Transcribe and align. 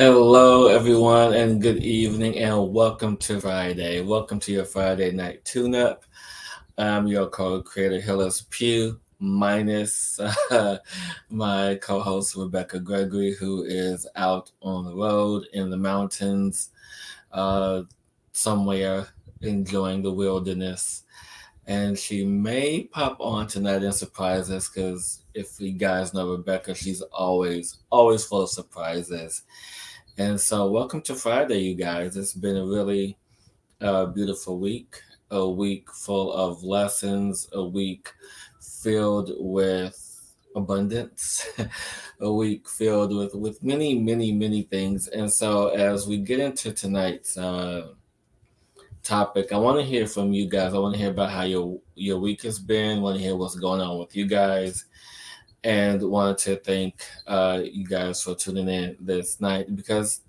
Hello, 0.00 0.68
everyone, 0.68 1.34
and 1.34 1.60
good 1.60 1.84
evening, 1.84 2.38
and 2.38 2.72
welcome 2.72 3.18
to 3.18 3.38
Friday. 3.38 4.00
Welcome 4.00 4.40
to 4.40 4.50
your 4.50 4.64
Friday 4.64 5.10
night 5.10 5.44
tune 5.44 5.74
up. 5.74 6.04
I'm 6.78 7.06
your 7.06 7.26
co 7.28 7.60
creator, 7.60 8.00
Hillis 8.00 8.46
Pugh, 8.48 8.98
minus 9.18 10.18
uh, 10.18 10.78
my 11.28 11.78
co 11.82 12.00
host, 12.00 12.34
Rebecca 12.34 12.80
Gregory, 12.80 13.34
who 13.34 13.64
is 13.64 14.06
out 14.16 14.50
on 14.62 14.86
the 14.86 14.94
road 14.94 15.44
in 15.52 15.68
the 15.68 15.76
mountains, 15.76 16.70
uh, 17.32 17.82
somewhere 18.32 19.06
enjoying 19.42 20.00
the 20.00 20.14
wilderness. 20.14 21.02
And 21.66 21.98
she 21.98 22.24
may 22.24 22.84
pop 22.84 23.18
on 23.20 23.48
tonight 23.48 23.82
and 23.82 23.94
surprise 23.94 24.50
us 24.50 24.70
because 24.70 25.24
if 25.34 25.60
you 25.60 25.72
guys 25.72 26.14
know 26.14 26.30
Rebecca, 26.30 26.74
she's 26.74 27.02
always, 27.02 27.76
always 27.90 28.24
full 28.24 28.42
of 28.42 28.48
surprises. 28.48 29.42
And 30.20 30.38
so, 30.38 30.70
welcome 30.70 31.00
to 31.04 31.14
Friday, 31.14 31.60
you 31.60 31.74
guys. 31.74 32.14
It's 32.14 32.34
been 32.34 32.58
a 32.58 32.66
really 32.66 33.16
uh, 33.80 34.04
beautiful 34.04 34.58
week, 34.58 35.00
a 35.30 35.48
week 35.48 35.90
full 35.90 36.30
of 36.34 36.62
lessons, 36.62 37.48
a 37.54 37.64
week 37.64 38.12
filled 38.60 39.30
with 39.38 39.96
abundance, 40.54 41.48
a 42.20 42.30
week 42.30 42.68
filled 42.68 43.16
with 43.16 43.34
with 43.34 43.62
many, 43.62 43.98
many, 43.98 44.30
many 44.30 44.64
things. 44.64 45.08
And 45.08 45.32
so, 45.32 45.68
as 45.68 46.06
we 46.06 46.18
get 46.18 46.38
into 46.38 46.74
tonight's 46.74 47.38
uh, 47.38 47.94
topic, 49.02 49.52
I 49.52 49.56
want 49.56 49.78
to 49.78 49.86
hear 49.86 50.06
from 50.06 50.34
you 50.34 50.50
guys. 50.50 50.74
I 50.74 50.80
want 50.80 50.96
to 50.96 51.00
hear 51.00 51.12
about 51.12 51.30
how 51.30 51.44
your 51.44 51.80
your 51.94 52.18
week 52.18 52.42
has 52.42 52.58
been. 52.58 52.98
I 52.98 53.00
want 53.00 53.16
to 53.16 53.24
hear 53.24 53.36
what's 53.36 53.56
going 53.56 53.80
on 53.80 53.98
with 53.98 54.14
you 54.14 54.26
guys 54.26 54.84
and 55.64 56.02
wanted 56.02 56.38
to 56.38 56.56
thank 56.56 57.02
uh, 57.26 57.60
you 57.62 57.86
guys 57.86 58.22
for 58.22 58.34
tuning 58.34 58.68
in 58.68 58.96
this 59.00 59.40
night 59.40 59.74
because 59.74 60.22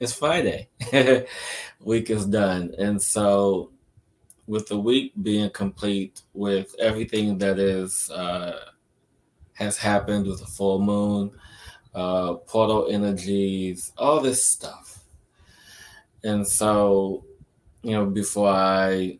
it's 0.00 0.12
Friday. 0.12 0.68
week 1.80 2.10
is 2.10 2.26
done. 2.26 2.74
And 2.78 3.00
so, 3.00 3.70
with 4.46 4.68
the 4.68 4.78
week 4.78 5.12
being 5.22 5.50
complete, 5.50 6.22
with 6.34 6.74
everything 6.78 7.38
that 7.38 7.58
is 7.58 8.10
uh, 8.10 8.58
has 9.54 9.78
happened 9.78 10.26
with 10.26 10.40
the 10.40 10.46
full 10.46 10.80
moon, 10.80 11.30
uh, 11.94 12.34
portal 12.34 12.88
energies, 12.90 13.92
all 13.96 14.20
this 14.20 14.44
stuff. 14.44 15.04
And 16.22 16.46
so, 16.46 17.24
you 17.82 17.92
know, 17.92 18.06
before 18.06 18.50
I 18.50 19.18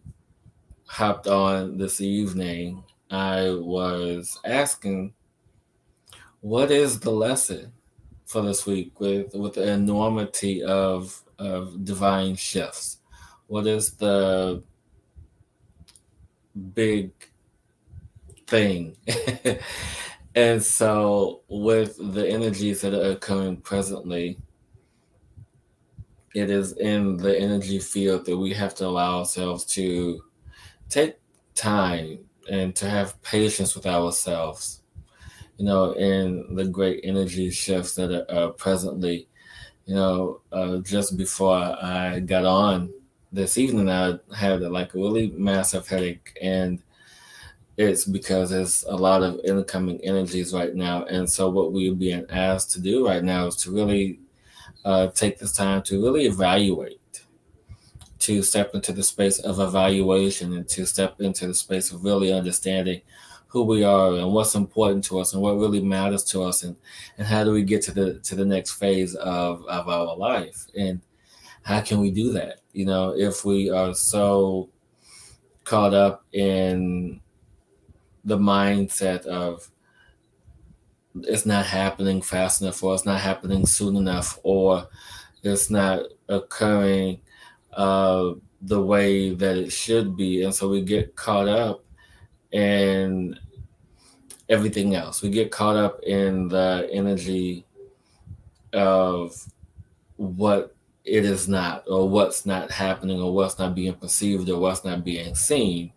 hopped 0.87 1.27
on 1.27 1.79
this 1.79 2.01
evening, 2.01 2.85
I 3.11 3.51
was 3.51 4.39
asking 4.45 5.15
what 6.41 6.71
is 6.71 7.01
the 7.01 7.11
lesson 7.11 7.73
for 8.27 8.43
this 8.43 8.67
week 8.67 8.99
with 9.01 9.35
with 9.35 9.55
the 9.55 9.73
enormity 9.73 10.63
of 10.63 11.23
of 11.39 11.85
divine 11.85 12.37
shifts? 12.37 12.99
What 13.47 13.67
is 13.67 13.93
the 13.93 14.63
big 16.75 17.13
thing? 18.47 18.97
and 20.35 20.63
so 20.63 21.43
with 21.49 21.97
the 22.15 22.29
energies 22.29 22.81
that 22.81 22.95
are 22.95 23.13
occurring 23.13 23.59
presently, 23.59 24.39
it 26.35 26.51
is 26.51 26.73
in 26.73 27.17
the 27.17 27.39
energy 27.39 27.79
field 27.79 28.27
that 28.27 28.37
we 28.37 28.53
have 28.53 28.75
to 28.77 28.87
allow 28.87 29.19
ourselves 29.21 29.65
to 29.65 30.23
take 30.89 31.17
time 31.55 32.19
and 32.51 32.75
to 32.77 32.89
have 32.89 33.21
patience 33.23 33.75
with 33.75 33.87
ourselves 33.87 34.83
you 35.59 35.65
know, 35.65 35.93
in 35.93 36.55
the 36.55 36.65
great 36.65 37.01
energy 37.05 37.51
shifts 37.51 37.95
that 37.95 38.13
are, 38.13 38.39
are 38.39 38.51
presently, 38.51 39.27
you 39.87 39.95
know, 39.95 40.41
uh, 40.53 40.79
just 40.79 41.17
before 41.17 41.57
I 41.57 42.21
got 42.21 42.45
on 42.45 42.93
this 43.33 43.57
evening, 43.57 43.89
I 43.89 44.19
had 44.35 44.61
like 44.63 44.95
a 44.95 44.99
really 44.99 45.31
massive 45.37 45.89
headache, 45.89 46.37
and 46.43 46.83
it's 47.77 48.05
because 48.05 48.51
there's 48.51 48.85
a 48.89 48.97
lot 48.97 49.23
of 49.23 49.41
incoming 49.45 50.01
energies 50.03 50.53
right 50.53 50.75
now. 50.75 51.05
And 51.05 51.31
so, 51.31 51.51
what 51.51 51.73
we're 51.73 51.95
being 51.95 52.27
asked 52.31 52.73
to 52.73 52.81
do 52.81 53.07
right 53.07 53.23
now 53.23 53.47
is 53.47 53.57
to 53.57 53.71
really 53.71 54.21
uh, 54.85 55.09
take 55.09 55.39
this 55.39 55.53
time 55.53 55.83
to 55.83 56.03
really 56.03 56.27
evaluate, 56.27 57.23
to 58.21 58.43
step 58.43 58.75
into 58.75 58.93
the 58.93 59.03
space 59.03 59.39
of 59.39 59.59
evaluation, 59.61 60.53
and 60.55 60.69
to 60.69 60.87
step 60.87 61.21
into 61.21 61.47
the 61.47 61.55
space 61.55 61.93
of 61.93 62.05
really 62.05 62.33
understanding 62.33 63.01
who 63.49 63.63
we 63.63 63.85
are 63.85 64.15
and 64.15 64.33
what's 64.33 64.55
important 64.55 65.05
to 65.05 65.19
us 65.19 65.33
and 65.33 65.43
what 65.43 65.57
really 65.57 65.81
matters 65.81 66.25
to 66.25 66.43
us 66.43 66.63
and 66.63 66.77
and 67.19 67.27
how 67.27 67.45
do 67.45 67.53
we 67.53 67.63
get 67.63 67.83
to 67.83 67.93
the 67.93 68.19
to 68.21 68.35
the 68.35 68.45
next 68.45 68.73
phase 68.73 69.15
of 69.17 69.65
of 69.67 69.89
our 69.89 70.17
life? 70.17 70.67
And 70.79 71.01
how 71.63 71.81
can 71.81 72.01
we 72.01 72.11
do 72.11 72.33
that? 72.33 72.61
You 72.73 72.87
know 72.87 73.15
if 73.17 73.45
we 73.45 73.71
are 73.71 73.95
so 73.95 74.71
caught 75.65 75.95
up 75.95 76.25
in 76.33 77.21
the 78.25 78.37
mindset 78.37 79.25
of 79.27 79.71
it's 81.23 81.47
not 81.47 81.65
happening 81.65 82.21
fast 82.21 82.61
enough 82.61 82.83
or 82.83 82.95
it's 82.95 83.07
not 83.07 83.21
happening 83.21 83.65
soon 83.65 83.97
enough 83.97 84.39
or 84.43 84.87
it's 85.43 85.71
not 85.71 86.03
occurring 86.29 87.21
uh, 87.73 88.33
the 88.63 88.83
way 88.83 89.31
that 89.31 89.57
it 89.57 89.71
should 89.71 90.17
be. 90.17 90.43
And 90.43 90.55
so 90.55 90.69
we 90.69 90.83
get 90.83 91.17
caught 91.17 91.49
up 91.49 91.85
and 92.57 93.39
everything 94.49 94.95
else. 94.95 95.21
We 95.21 95.29
get 95.29 95.51
caught 95.51 95.77
up 95.77 96.03
in 96.05 96.49
the 96.49 96.89
energy 96.91 97.67
of 98.73 99.37
what 100.17 100.75
it 101.05 101.27
is 101.27 101.49
not, 101.49 101.85
or 101.87 102.09
what's 102.09 102.47
not 102.47 102.71
happening, 102.71 103.21
or 103.21 103.35
what's 103.35 103.59
not 103.59 103.75
being 103.75 103.93
perceived, 103.93 104.49
or 104.49 104.59
what's 104.59 104.87
not 104.87 105.05
being 105.05 105.35
seen. 105.35 105.93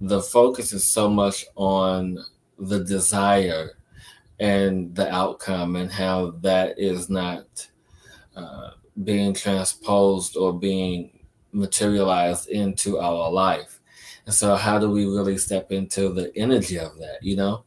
The 0.00 0.22
focus 0.22 0.72
is 0.72 0.86
so 0.86 1.10
much 1.10 1.44
on 1.56 2.24
the 2.56 2.84
desire 2.84 3.70
and 4.38 4.94
the 4.94 5.12
outcome, 5.12 5.74
and 5.74 5.90
how 5.90 6.34
that 6.42 6.78
is 6.78 7.10
not 7.10 7.66
uh, 8.36 8.70
being 9.02 9.34
transposed 9.34 10.36
or 10.36 10.52
being 10.52 11.18
materialized 11.50 12.48
into 12.48 12.98
our 13.00 13.28
life. 13.28 13.80
And 14.26 14.34
so, 14.34 14.54
how 14.56 14.78
do 14.78 14.90
we 14.90 15.04
really 15.04 15.36
step 15.38 15.70
into 15.70 16.12
the 16.12 16.36
energy 16.36 16.78
of 16.78 16.96
that, 16.98 17.18
you 17.22 17.36
know? 17.36 17.64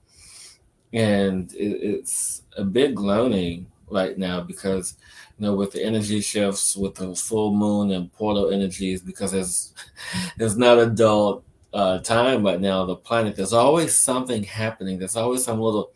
And 0.93 1.53
it, 1.53 1.81
it's 1.81 2.43
a 2.57 2.63
big 2.63 2.99
learning 2.99 3.67
right 3.89 4.17
now 4.17 4.41
because, 4.41 4.95
you 5.37 5.45
know, 5.45 5.55
with 5.55 5.71
the 5.71 5.83
energy 5.83 6.21
shifts, 6.21 6.75
with 6.75 6.95
the 6.95 7.15
full 7.15 7.53
moon 7.53 7.91
and 7.91 8.11
portal 8.13 8.49
energies, 8.51 9.01
because 9.01 9.31
there's, 9.31 9.73
there's 10.37 10.57
not 10.57 10.79
a 10.79 10.87
dull 10.87 11.43
uh, 11.73 11.99
time 11.99 12.43
right 12.43 12.59
now 12.59 12.85
the 12.85 12.95
planet. 12.95 13.35
There's 13.35 13.53
always 13.53 13.97
something 13.97 14.43
happening. 14.43 14.97
There's 14.97 15.15
always 15.15 15.43
some 15.43 15.59
little 15.59 15.91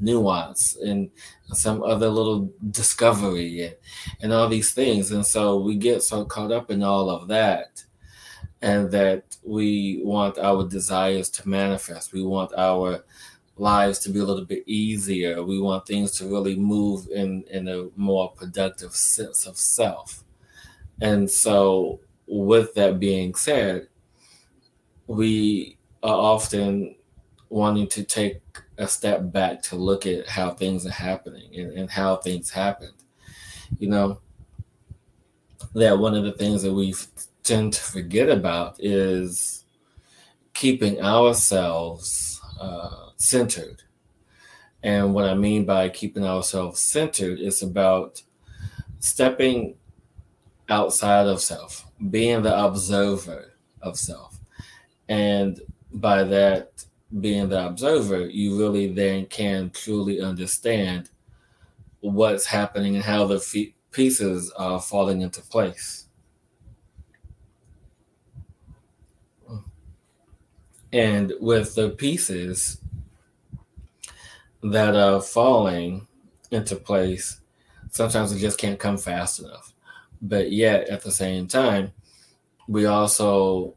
nuance 0.00 0.76
and 0.76 1.10
some 1.52 1.82
other 1.82 2.08
little 2.08 2.50
discovery 2.70 3.62
and, 3.64 3.76
and 4.20 4.32
all 4.32 4.48
these 4.48 4.72
things. 4.72 5.10
And 5.10 5.24
so 5.24 5.58
we 5.58 5.76
get 5.76 6.02
so 6.02 6.24
caught 6.24 6.52
up 6.52 6.70
in 6.70 6.82
all 6.82 7.10
of 7.10 7.28
that 7.28 7.82
and 8.62 8.90
that 8.92 9.36
we 9.42 10.00
want 10.04 10.38
our 10.38 10.66
desires 10.66 11.28
to 11.28 11.48
manifest. 11.48 12.12
We 12.12 12.22
want 12.22 12.52
our 12.56 13.04
lives 13.56 13.98
to 14.00 14.10
be 14.10 14.20
a 14.20 14.24
little 14.24 14.44
bit 14.44 14.62
easier. 14.66 15.42
We 15.42 15.60
want 15.60 15.84
things 15.84 16.12
to 16.12 16.26
really 16.26 16.54
move 16.54 17.08
in, 17.12 17.44
in 17.50 17.68
a 17.68 17.88
more 17.96 18.30
productive 18.30 18.94
sense 18.94 19.46
of 19.46 19.58
self. 19.58 20.22
And 21.00 21.28
so, 21.28 22.00
with 22.26 22.72
that 22.74 23.00
being 23.00 23.34
said, 23.34 23.88
we 25.08 25.76
are 26.02 26.14
often 26.14 26.94
wanting 27.48 27.88
to 27.88 28.04
take 28.04 28.40
a 28.78 28.86
step 28.86 29.32
back 29.32 29.60
to 29.62 29.76
look 29.76 30.06
at 30.06 30.28
how 30.28 30.50
things 30.50 30.86
are 30.86 30.90
happening 30.90 31.54
and, 31.54 31.72
and 31.72 31.90
how 31.90 32.16
things 32.16 32.48
happened. 32.50 32.94
You 33.78 33.88
know, 33.88 34.20
that 35.74 35.98
one 35.98 36.14
of 36.14 36.24
the 36.24 36.32
things 36.32 36.62
that 36.62 36.72
we've 36.72 37.06
tend 37.42 37.72
to 37.74 37.80
forget 37.80 38.28
about 38.28 38.76
is 38.78 39.64
keeping 40.54 41.00
ourselves 41.00 42.40
uh, 42.60 43.10
centered. 43.16 43.82
And 44.82 45.14
what 45.14 45.24
I 45.24 45.34
mean 45.34 45.64
by 45.64 45.88
keeping 45.88 46.24
ourselves 46.24 46.80
centered 46.80 47.38
is 47.38 47.62
about 47.62 48.22
stepping 48.98 49.76
outside 50.68 51.26
of 51.26 51.40
self, 51.40 51.86
being 52.10 52.42
the 52.42 52.64
observer 52.64 53.54
of 53.80 53.98
self. 53.98 54.38
And 55.08 55.60
by 55.92 56.24
that, 56.24 56.84
being 57.20 57.48
the 57.48 57.66
observer, 57.66 58.26
you 58.26 58.58
really 58.58 58.92
then 58.92 59.26
can 59.26 59.70
truly 59.70 60.20
understand 60.20 61.10
what's 62.00 62.46
happening 62.46 62.96
and 62.96 63.04
how 63.04 63.26
the 63.26 63.72
pieces 63.92 64.50
are 64.52 64.80
falling 64.80 65.20
into 65.20 65.42
place. 65.42 66.01
And 70.92 71.32
with 71.40 71.74
the 71.74 71.90
pieces 71.90 72.78
that 74.62 74.94
are 74.94 75.20
falling 75.20 76.06
into 76.50 76.76
place, 76.76 77.40
sometimes 77.90 78.32
it 78.32 78.38
just 78.38 78.58
can't 78.58 78.78
come 78.78 78.98
fast 78.98 79.40
enough. 79.40 79.72
But 80.20 80.52
yet 80.52 80.88
at 80.88 81.02
the 81.02 81.10
same 81.10 81.46
time, 81.48 81.92
we 82.68 82.86
also 82.86 83.74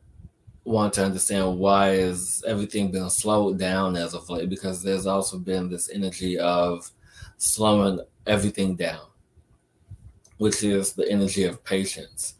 want 0.65 0.93
to 0.93 1.05
understand 1.05 1.59
why 1.59 1.91
is 1.91 2.43
everything 2.47 2.91
been 2.91 3.09
slowed 3.09 3.59
down 3.59 3.95
as 3.95 4.15
of 4.15 4.29
late 4.29 4.49
because 4.49 4.81
there's 4.81 5.05
also 5.05 5.37
been 5.37 5.69
this 5.69 5.89
energy 5.91 6.39
of 6.39 6.89
slowing 7.37 7.99
everything 8.25 8.75
down 8.75 9.05
which 10.37 10.63
is 10.63 10.93
the 10.93 11.07
energy 11.09 11.43
of 11.43 11.63
patience 11.63 12.35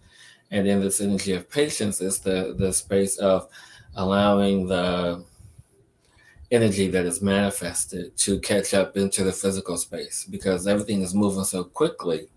and 0.50 0.68
in 0.68 0.82
this 0.82 1.02
energy 1.02 1.34
of 1.34 1.48
patience 1.50 2.02
is 2.02 2.20
the 2.20 2.56
the 2.58 2.74
space 2.74 3.18
of 3.18 3.48
allowing 3.96 4.68
the 4.68 5.24
energy 6.52 6.88
that 6.88 7.06
is 7.06 7.22
manifested 7.22 8.16
to 8.18 8.40
catch 8.40 8.74
up 8.74 8.96
into 8.98 9.24
the 9.24 9.32
physical 9.32 9.78
space 9.78 10.26
because 10.30 10.68
everything 10.68 11.02
is 11.02 11.16
moving 11.16 11.44
so 11.44 11.64
quickly 11.64 12.28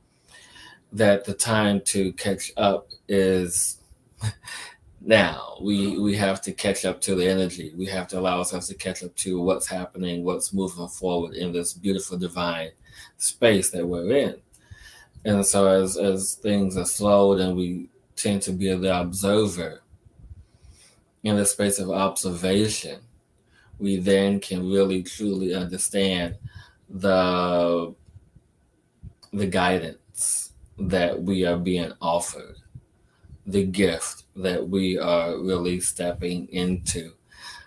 that 0.93 1.25
the 1.25 1.35
time 1.35 1.81
to 1.83 2.13
catch 2.15 2.51
up 2.57 2.89
is 3.09 3.79
now. 5.01 5.59
We 5.61 5.99
we 5.99 6.17
have 6.17 6.41
to 6.43 6.53
catch 6.53 6.85
up 6.85 7.01
to 7.03 7.15
the 7.15 7.29
energy. 7.29 7.73
We 7.77 7.87
have 7.87 8.09
to 8.09 8.19
allow 8.19 8.39
ourselves 8.39 8.69
to 8.69 8.75
catch 8.75 9.03
up 9.03 9.15
to 9.17 9.41
what's 9.41 9.67
happening 9.67 10.25
what's 10.25 10.53
moving 10.53 10.89
forward 10.89 11.35
in 11.35 11.53
this 11.53 11.75
beautiful 11.75 12.19
divine 12.19 12.71
space 13.19 13.71
that 13.71 13.87
we're 13.87 14.11
in. 14.17 14.37
And 15.25 15.45
so 15.45 15.67
as 15.67 15.97
as 15.97 16.35
things 16.35 16.77
are 16.77 16.87
slowed 16.87 17.41
and 17.41 17.57
we 17.57 17.89
tend 18.17 18.43
to 18.43 18.53
be 18.53 18.73
the 18.75 19.01
observer 19.01 19.83
in 21.23 21.37
the 21.37 21.45
space 21.45 21.79
of 21.79 21.91
observation 21.91 23.01
we 23.79 23.97
then 23.97 24.41
can 24.41 24.69
really 24.69 25.03
truly 25.03 25.55
understand 25.55 26.37
the 26.89 27.95
the 29.33 29.47
guidance 29.47 30.53
that 30.79 31.21
we 31.23 31.45
are 31.45 31.59
being 31.59 31.93
offered 32.01 32.57
the 33.49 33.65
gift 33.65 34.25
that 34.37 34.69
we 34.69 34.99
are 34.99 35.39
really 35.39 35.81
stepping 35.81 36.47
into 36.49 37.13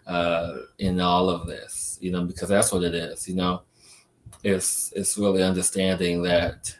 uh, 0.08 0.58
in 0.80 1.00
all 1.02 1.30
of 1.30 1.48
this, 1.48 1.98
you 2.02 2.12
know, 2.12 2.24
because 2.24 2.50
that's 2.50 2.72
what 2.72 2.84
it 2.84 2.94
is, 2.94 3.28
you 3.28 3.36
know. 3.36 3.64
It's 4.44 4.92
it's 4.96 5.18
really 5.18 5.44
understanding 5.44 6.24
that, 6.24 6.76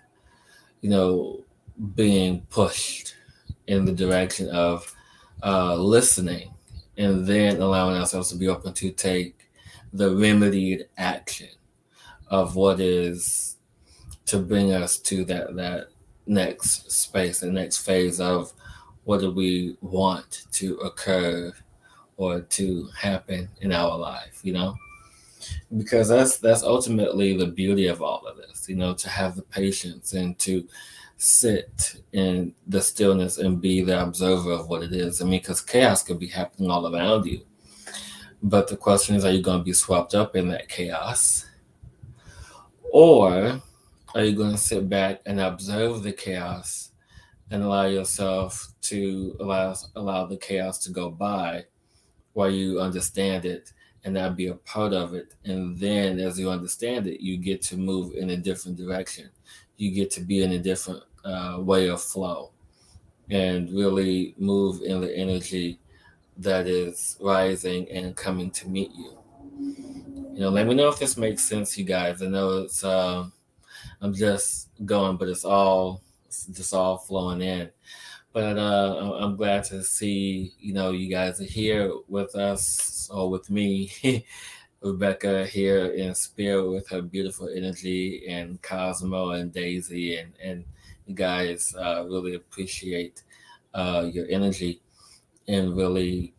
you 0.82 0.90
know, 0.90 1.44
being 1.96 2.42
pushed 2.50 3.16
in 3.68 3.86
the 3.86 3.92
direction 3.92 4.50
of 4.50 4.94
uh, 5.44 5.76
listening 5.76 6.54
and 6.98 7.26
then 7.26 7.62
allowing 7.62 7.98
ourselves 7.98 8.30
to 8.30 8.36
be 8.36 8.48
open 8.48 8.74
to 8.74 8.92
take 8.92 9.50
the 9.94 10.16
remedied 10.16 10.88
action 10.98 11.50
of 12.28 12.56
what 12.56 12.80
is 12.80 13.58
to 14.26 14.40
bring 14.40 14.72
us 14.72 14.98
to 14.98 15.26
that 15.26 15.56
that 15.56 15.88
next 16.28 16.90
space, 16.92 17.40
the 17.40 17.52
next 17.52 17.80
phase 17.80 18.20
of 18.20 18.54
what 19.04 19.20
do 19.20 19.32
we 19.32 19.76
want 19.82 20.46
to 20.52 20.76
occur 20.78 21.52
or 22.18 22.42
to 22.42 22.88
happen 22.98 23.50
in 23.62 23.72
our 23.72 23.98
life, 23.98 24.40
you 24.44 24.54
know? 24.54 24.76
Because 25.76 26.08
that's 26.08 26.38
that's 26.38 26.64
ultimately 26.64 27.36
the 27.36 27.48
beauty 27.48 27.88
of 27.88 28.02
all 28.02 28.26
of 28.28 28.38
this, 28.38 28.70
you 28.70 28.76
know, 28.76 28.94
to 28.94 29.10
have 29.10 29.36
the 29.36 29.42
patience 29.42 30.14
and 30.14 30.38
to 30.40 30.68
sit 31.22 31.98
in 32.14 32.52
the 32.66 32.82
stillness 32.82 33.38
and 33.38 33.62
be 33.62 33.82
the 33.82 34.02
observer 34.02 34.54
of 34.54 34.68
what 34.68 34.82
it 34.82 34.92
is. 34.92 35.22
I 35.22 35.26
mean, 35.26 35.40
because 35.40 35.62
chaos 35.62 36.02
could 36.02 36.18
be 36.18 36.26
happening 36.26 36.72
all 36.72 36.92
around 36.92 37.28
you. 37.28 37.42
But 38.42 38.68
the 38.68 38.76
question 38.76 39.16
is, 39.16 39.24
are 39.24 39.32
you 39.32 39.44
going 39.44 39.60
to 39.60 39.64
be 39.64 39.72
swept 39.72 40.16
up 40.16 40.36
in 40.36 40.48
that 40.50 40.68
chaos? 40.68 41.46
Or 42.92 43.62
are 44.16 44.24
you 44.24 44.36
going 44.36 44.52
to 44.54 44.58
sit 44.58 44.90
back 44.90 45.22
and 45.28 45.40
observe 45.40 46.02
the 46.02 46.12
chaos 46.12 46.90
and 47.52 47.62
allow 47.62 47.86
yourself 47.86 48.74
to 48.82 49.38
allow 49.40 49.76
allow 49.96 50.26
the 50.26 50.38
chaos 50.38 50.80
to 50.80 50.92
go 50.92 51.12
by 51.12 51.66
while 52.34 52.50
you 52.50 52.80
understand 52.80 53.46
it 53.46 53.74
and 54.06 54.16
not 54.16 54.36
be 54.36 54.48
a 54.48 54.56
part 54.56 54.94
of 54.94 55.14
it. 55.14 55.36
And 55.46 55.78
then 55.78 56.20
as 56.20 56.40
you 56.40 56.50
understand 56.50 57.06
it, 57.06 57.22
you 57.22 57.38
get 57.38 57.62
to 57.64 57.78
move 57.78 58.16
in 58.16 58.32
a 58.32 58.38
different 58.38 58.78
direction. 58.78 59.30
You 59.78 59.92
get 59.92 60.10
to 60.12 60.22
be 60.22 60.42
in 60.42 60.54
a 60.54 60.58
different 60.58 61.04
uh, 61.24 61.58
way 61.60 61.88
of 61.90 62.02
flow 62.02 62.52
and 63.30 63.72
really 63.72 64.36
move 64.38 64.82
in 64.82 65.02
the 65.02 65.16
energy 65.16 65.80
that 66.38 66.68
is 66.68 67.18
rising 67.22 67.90
and 67.90 68.16
coming 68.16 68.52
to 68.52 68.68
meet 68.68 68.92
you. 68.96 69.18
You 70.34 70.40
know, 70.40 70.50
let 70.50 70.68
me 70.68 70.76
know 70.76 70.90
if 70.90 71.00
this 71.00 71.18
makes 71.18 71.44
sense, 71.44 71.78
you 71.78 71.86
guys. 71.86 72.22
I 72.22 72.28
know 72.28 72.60
it's 72.60 72.84
uh, 72.84 73.26
I'm 74.02 74.14
just 74.14 74.70
going, 74.86 75.18
but 75.18 75.28
it's 75.28 75.46
all 75.46 76.02
just 76.52 76.74
all 76.74 76.98
flowing 76.98 77.42
in. 77.42 77.70
But 78.34 78.58
uh, 78.58 79.18
I'm 79.20 79.36
glad 79.36 79.66
to 79.66 79.84
see 79.84 80.54
you 80.60 80.74
know 80.74 80.92
you 80.92 81.10
guys 81.10 81.42
are 81.42 81.46
here 81.46 81.92
with 82.08 82.36
us 82.36 83.10
or 83.14 83.30
with 83.30 83.50
me. 83.50 83.92
Rebecca 84.82 85.46
here 85.46 85.92
in 85.92 86.16
spirit 86.16 86.68
with 86.68 86.90
her 86.90 87.04
beautiful 87.04 87.48
energy, 87.48 88.26
and 88.28 88.60
Cosmo 88.64 89.32
and 89.32 89.54
Daisy, 89.54 90.18
and 90.18 90.34
and 90.44 90.66
you 91.06 91.16
guys 91.16 91.76
uh, 91.78 92.06
really 92.08 92.36
appreciate 92.36 93.24
uh, 93.74 94.10
your 94.12 94.26
energy 94.30 94.82
and 95.48 95.76
really 95.76 96.34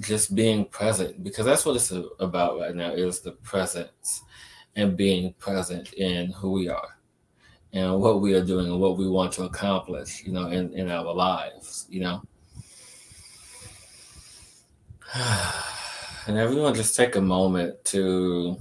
just 0.00 0.34
being 0.34 0.64
present 0.66 1.24
because 1.24 1.46
that's 1.46 1.64
what 1.64 1.76
it's 1.76 1.92
about 2.20 2.58
right 2.58 2.74
now 2.74 2.90
is 2.90 3.20
the 3.20 3.32
presence 3.32 4.22
and 4.76 4.96
being 4.96 5.32
present 5.38 5.92
in 5.94 6.30
who 6.32 6.52
we 6.52 6.68
are 6.68 6.98
and 7.72 8.00
what 8.00 8.20
we 8.20 8.34
are 8.34 8.44
doing 8.44 8.66
and 8.66 8.80
what 8.80 8.96
we 8.96 9.08
want 9.08 9.32
to 9.32 9.44
accomplish, 9.44 10.22
you 10.24 10.32
know, 10.32 10.48
in, 10.48 10.72
in 10.74 10.90
our 10.90 11.12
lives, 11.14 11.86
you 11.88 12.00
know. 12.00 12.22
And 16.28 16.36
everyone 16.36 16.74
just 16.74 16.96
take 16.96 17.14
a 17.14 17.20
moment 17.20 17.84
to 17.84 18.60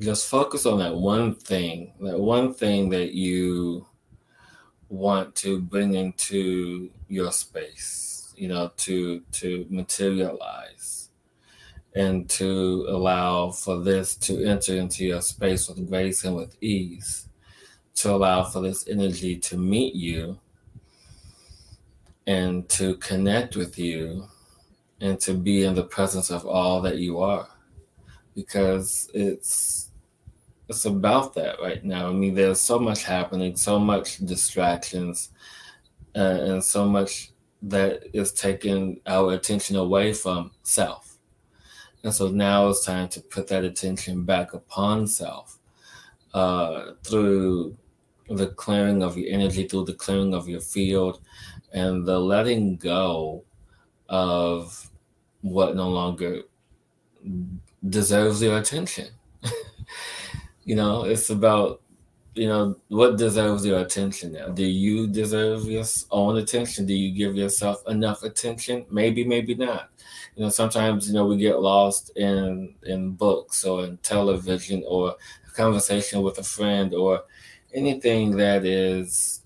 just 0.00 0.28
focus 0.28 0.66
on 0.66 0.78
that 0.78 0.94
one 0.94 1.34
thing, 1.34 1.92
that 2.00 2.18
one 2.18 2.54
thing 2.54 2.88
that 2.90 3.12
you 3.12 3.86
want 4.88 5.34
to 5.36 5.60
bring 5.60 5.94
into 5.94 6.90
your 7.08 7.32
space, 7.32 8.32
you 8.36 8.48
know, 8.48 8.72
to 8.78 9.20
to 9.32 9.66
materialize 9.70 11.10
and 11.94 12.28
to 12.30 12.86
allow 12.88 13.50
for 13.50 13.80
this 13.80 14.14
to 14.16 14.44
enter 14.44 14.74
into 14.76 15.04
your 15.04 15.20
space 15.20 15.68
with 15.68 15.88
grace 15.88 16.24
and 16.24 16.36
with 16.36 16.56
ease 16.60 17.28
to 18.00 18.14
allow 18.14 18.44
for 18.44 18.60
this 18.60 18.88
energy 18.88 19.36
to 19.36 19.58
meet 19.58 19.94
you 19.94 20.38
and 22.26 22.68
to 22.68 22.94
connect 22.96 23.56
with 23.56 23.78
you 23.78 24.26
and 25.00 25.20
to 25.20 25.34
be 25.34 25.64
in 25.64 25.74
the 25.74 25.82
presence 25.82 26.30
of 26.30 26.46
all 26.46 26.80
that 26.80 26.98
you 26.98 27.20
are. 27.20 27.48
Because 28.34 29.10
it's 29.12 29.89
it's 30.70 30.86
about 30.86 31.34
that 31.34 31.60
right 31.60 31.84
now 31.84 32.08
i 32.08 32.12
mean 32.12 32.34
there's 32.34 32.60
so 32.60 32.78
much 32.78 33.04
happening 33.04 33.56
so 33.56 33.78
much 33.78 34.18
distractions 34.18 35.30
uh, 36.16 36.38
and 36.48 36.64
so 36.64 36.86
much 36.86 37.32
that 37.60 38.02
is 38.14 38.32
taking 38.32 39.00
our 39.06 39.34
attention 39.34 39.76
away 39.76 40.12
from 40.14 40.50
self 40.62 41.18
and 42.02 42.14
so 42.14 42.28
now 42.28 42.68
it's 42.68 42.84
time 42.84 43.08
to 43.08 43.20
put 43.20 43.48
that 43.48 43.64
attention 43.64 44.24
back 44.24 44.54
upon 44.54 45.06
self 45.06 45.58
uh, 46.32 46.92
through 47.04 47.76
the 48.30 48.46
clearing 48.48 49.02
of 49.02 49.18
your 49.18 49.32
energy, 49.32 49.66
through 49.66 49.84
the 49.84 49.94
clearing 49.94 50.32
of 50.32 50.48
your 50.48 50.60
field, 50.60 51.20
and 51.72 52.06
the 52.06 52.18
letting 52.18 52.76
go 52.76 53.44
of 54.08 54.88
what 55.42 55.74
no 55.74 55.88
longer 55.88 56.42
deserves 57.88 58.42
your 58.42 58.58
attention. 58.58 59.08
You 60.70 60.76
know, 60.76 61.02
it's 61.02 61.30
about, 61.30 61.82
you 62.36 62.46
know, 62.46 62.76
what 62.90 63.18
deserves 63.18 63.66
your 63.66 63.80
attention 63.80 64.34
now. 64.34 64.50
Do 64.50 64.64
you 64.64 65.08
deserve 65.08 65.64
your 65.64 65.84
own 66.12 66.36
attention? 66.36 66.86
Do 66.86 66.94
you 66.94 67.10
give 67.12 67.34
yourself 67.34 67.82
enough 67.88 68.22
attention? 68.22 68.86
Maybe, 68.88 69.24
maybe 69.24 69.56
not. 69.56 69.90
You 70.36 70.44
know, 70.44 70.48
sometimes, 70.48 71.08
you 71.08 71.14
know, 71.14 71.26
we 71.26 71.38
get 71.38 71.58
lost 71.58 72.12
in 72.16 72.76
in 72.84 73.14
books 73.14 73.64
or 73.64 73.84
in 73.84 73.96
television 73.96 74.84
or 74.86 75.16
a 75.48 75.50
conversation 75.56 76.22
with 76.22 76.38
a 76.38 76.44
friend 76.44 76.94
or 76.94 77.24
anything 77.74 78.36
that 78.36 78.64
is, 78.64 79.42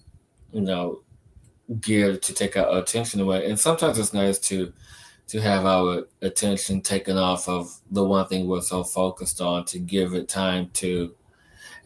you 0.52 0.60
know, 0.60 1.00
geared 1.80 2.20
to 2.24 2.34
take 2.34 2.54
our 2.58 2.80
attention 2.80 3.18
away. 3.22 3.48
And 3.48 3.58
sometimes 3.58 3.98
it's 3.98 4.12
nice 4.12 4.38
to 4.50 4.74
to 5.28 5.40
have 5.40 5.64
our 5.66 6.04
attention 6.22 6.80
taken 6.80 7.16
off 7.16 7.48
of 7.48 7.80
the 7.90 8.04
one 8.04 8.26
thing 8.26 8.46
we're 8.46 8.60
so 8.60 8.84
focused 8.84 9.40
on 9.40 9.64
to 9.66 9.78
give 9.78 10.14
it 10.14 10.28
time 10.28 10.70
to 10.74 11.14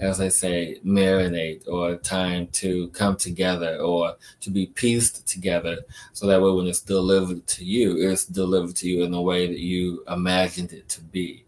as 0.00 0.20
I 0.20 0.28
say, 0.28 0.78
marinate 0.86 1.66
or 1.66 1.96
time 1.96 2.46
to 2.52 2.86
come 2.90 3.16
together 3.16 3.78
or 3.78 4.14
to 4.42 4.50
be 4.50 4.66
pieced 4.66 5.26
together. 5.26 5.78
So 6.12 6.28
that 6.28 6.40
way, 6.40 6.52
when 6.52 6.68
it's 6.68 6.82
delivered 6.82 7.48
to 7.48 7.64
you, 7.64 7.96
it's 8.08 8.24
delivered 8.24 8.76
to 8.76 8.88
you 8.88 9.02
in 9.02 9.10
the 9.10 9.20
way 9.20 9.48
that 9.48 9.58
you 9.58 10.04
imagined 10.06 10.72
it 10.72 10.88
to 10.90 11.02
be 11.02 11.44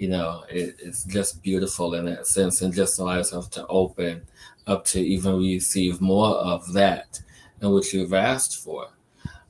you 0.00 0.08
know, 0.08 0.44
it, 0.48 0.76
it's 0.78 1.04
just 1.04 1.42
beautiful 1.42 1.94
in 1.94 2.06
that 2.06 2.26
sense 2.26 2.62
and 2.62 2.72
just 2.72 2.98
allow 2.98 3.18
yourself 3.18 3.50
to 3.50 3.66
open 3.66 4.22
up 4.66 4.82
to 4.86 4.98
even 4.98 5.36
receive 5.36 6.00
more 6.00 6.36
of 6.36 6.72
that 6.72 7.20
and 7.60 7.70
what 7.70 7.92
you've 7.92 8.14
asked 8.14 8.64
for. 8.64 8.88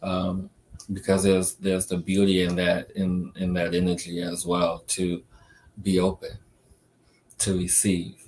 Um, 0.02 0.50
because 0.92 1.22
there's 1.22 1.54
there's 1.54 1.86
the 1.86 1.96
beauty 1.96 2.42
in 2.42 2.56
that 2.56 2.90
in 2.92 3.32
in 3.36 3.52
that 3.54 3.74
energy 3.74 4.22
as 4.22 4.44
well 4.46 4.80
to 4.86 5.22
be 5.82 6.00
open 6.00 6.30
to 7.38 7.56
receive 7.56 8.24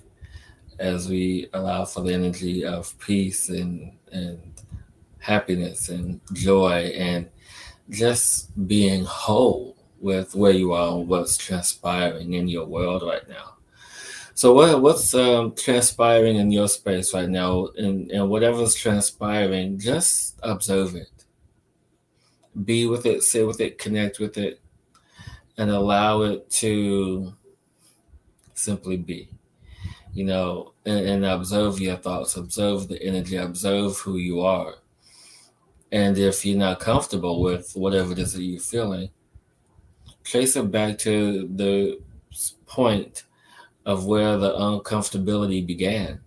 as 0.79 1.07
we 1.07 1.47
allow 1.53 1.85
for 1.85 2.01
the 2.01 2.13
energy 2.13 2.65
of 2.65 2.97
peace 2.99 3.49
and 3.49 3.91
and 4.11 4.41
happiness 5.19 5.89
and 5.89 6.19
joy 6.33 6.93
and 6.97 7.29
just 7.89 8.49
being 8.67 9.03
whole 9.05 9.75
with 9.99 10.35
where 10.35 10.51
you 10.51 10.73
are 10.73 10.97
and 10.97 11.07
what's 11.07 11.37
transpiring 11.37 12.33
in 12.33 12.47
your 12.47 12.65
world 12.65 13.03
right 13.03 13.27
now. 13.29 13.53
So 14.35 14.53
what 14.53 14.81
what's 14.81 15.13
um, 15.13 15.53
transpiring 15.55 16.35
in 16.35 16.51
your 16.51 16.67
space 16.67 17.13
right 17.13 17.29
now, 17.29 17.67
and, 17.77 18.11
and 18.11 18.29
whatever's 18.29 18.75
transpiring, 18.75 19.79
just 19.79 20.39
observe 20.43 20.95
it. 20.95 21.12
Be 22.65 22.85
with 22.85 23.05
it, 23.05 23.23
sit 23.23 23.47
with 23.47 23.59
it, 23.61 23.77
connect 23.77 24.19
with 24.19 24.37
it, 24.37 24.59
and 25.57 25.69
allow 25.71 26.21
it 26.21 26.49
to 26.51 27.33
simply 28.53 28.97
be. 28.97 29.29
You 30.13 30.25
know, 30.25 30.73
and, 30.85 31.05
and 31.07 31.25
observe 31.25 31.79
your 31.79 31.97
thoughts, 31.97 32.37
observe 32.37 32.87
the 32.87 33.01
energy, 33.01 33.35
observe 33.35 33.97
who 33.97 34.17
you 34.17 34.41
are. 34.41 34.75
And 35.91 36.17
if 36.17 36.45
you're 36.45 36.57
not 36.57 36.79
comfortable 36.79 37.41
with 37.41 37.71
whatever 37.73 38.13
it 38.13 38.19
is 38.19 38.33
that 38.33 38.43
you're 38.43 38.59
feeling, 38.59 39.09
trace 40.23 40.55
it 40.55 40.71
back 40.71 40.97
to 40.99 41.47
the 41.55 41.99
point 42.65 43.23
of 43.85 44.05
where 44.05 44.37
the 44.37 44.51
uncomfortability 44.53 45.65
began. 45.65 46.19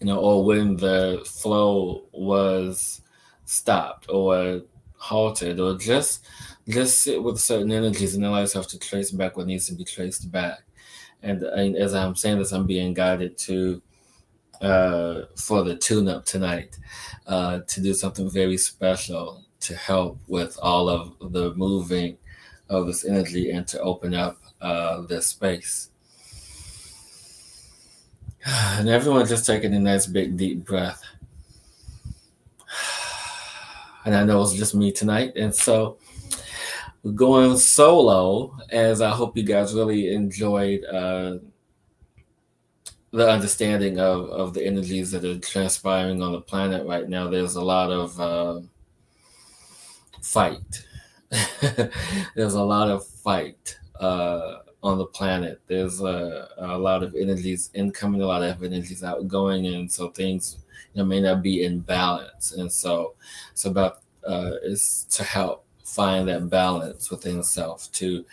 You 0.00 0.06
know, 0.06 0.18
or 0.18 0.44
when 0.44 0.76
the 0.76 1.22
flow 1.24 2.04
was 2.12 3.00
stopped 3.46 4.06
or 4.08 4.62
halted, 4.96 5.60
or 5.60 5.76
just 5.76 6.26
just 6.68 7.02
sit 7.02 7.22
with 7.22 7.38
certain 7.40 7.70
energies 7.70 8.14
and 8.14 8.24
allow 8.24 8.40
yourself 8.40 8.66
to 8.68 8.78
trace 8.78 9.10
back 9.10 9.36
what 9.36 9.46
needs 9.46 9.66
to 9.68 9.74
be 9.74 9.84
traced 9.84 10.30
back. 10.32 10.60
And, 11.22 11.42
and 11.42 11.76
as 11.76 11.94
I'm 11.94 12.14
saying 12.14 12.38
this, 12.38 12.52
I'm 12.52 12.66
being 12.66 12.94
guided 12.94 13.36
to 13.38 13.82
uh, 14.60 15.22
for 15.36 15.62
the 15.62 15.76
tune 15.76 16.08
up 16.08 16.24
tonight 16.24 16.78
uh, 17.26 17.60
to 17.66 17.80
do 17.82 17.92
something 17.92 18.30
very 18.30 18.56
special 18.56 19.44
to 19.60 19.74
help 19.74 20.18
with 20.28 20.58
all 20.62 20.88
of 20.88 21.32
the 21.32 21.54
moving 21.54 22.16
of 22.68 22.86
this 22.86 23.04
energy 23.04 23.50
and 23.50 23.66
to 23.68 23.80
open 23.80 24.14
up 24.14 24.38
uh, 24.60 25.02
this 25.02 25.26
space. 25.28 25.90
And 28.46 28.90
everyone 28.90 29.26
just 29.26 29.46
taking 29.46 29.72
a 29.74 29.78
nice 29.78 30.06
big 30.06 30.36
deep 30.36 30.66
breath. 30.66 31.02
And 34.04 34.14
I 34.14 34.24
know 34.24 34.42
it's 34.42 34.52
just 34.52 34.74
me 34.74 34.92
tonight. 34.92 35.32
And 35.36 35.54
so 35.54 35.98
going 37.14 37.56
solo 37.58 38.56
as 38.70 39.00
I 39.00 39.10
hope 39.10 39.36
you 39.36 39.42
guys 39.42 39.74
really 39.74 40.14
enjoyed 40.14 40.84
uh, 40.84 41.38
the 43.12 43.30
understanding 43.30 44.00
of, 44.00 44.28
of 44.30 44.54
the 44.54 44.66
energies 44.66 45.10
that 45.12 45.24
are 45.24 45.38
transpiring 45.38 46.22
on 46.22 46.32
the 46.32 46.40
planet 46.40 46.86
right 46.86 47.08
now. 47.08 47.28
There's 47.28 47.54
a 47.54 47.62
lot 47.62 47.90
of 47.90 48.20
uh, 48.20 48.60
fight. 50.20 50.84
There's 52.34 52.54
a 52.54 52.62
lot 52.62 52.90
of 52.90 53.06
fight 53.06 53.78
uh, 54.00 54.58
on 54.82 54.98
the 54.98 55.06
planet. 55.06 55.60
There's 55.66 56.00
a, 56.00 56.48
a, 56.58 56.78
lot 56.78 57.02
of 57.02 57.14
energies 57.14 57.70
incoming, 57.74 58.22
a 58.22 58.26
lot 58.26 58.42
of 58.42 58.62
energies 58.62 59.04
outgoing, 59.04 59.66
and 59.66 59.90
so 59.90 60.08
things 60.08 60.58
you 60.94 61.04
may 61.04 61.20
not 61.20 61.42
be 61.42 61.64
in 61.64 61.80
balance. 61.80 62.52
And 62.52 62.72
so 62.72 63.14
it's 63.52 63.64
about 63.64 64.00
uh, 64.26 64.52
it's 64.62 65.04
to 65.04 65.24
help 65.24 65.64
find 65.84 66.28
that 66.28 66.48
balance 66.48 67.10
within 67.10 67.42
self 67.42 67.90
to 67.92 68.24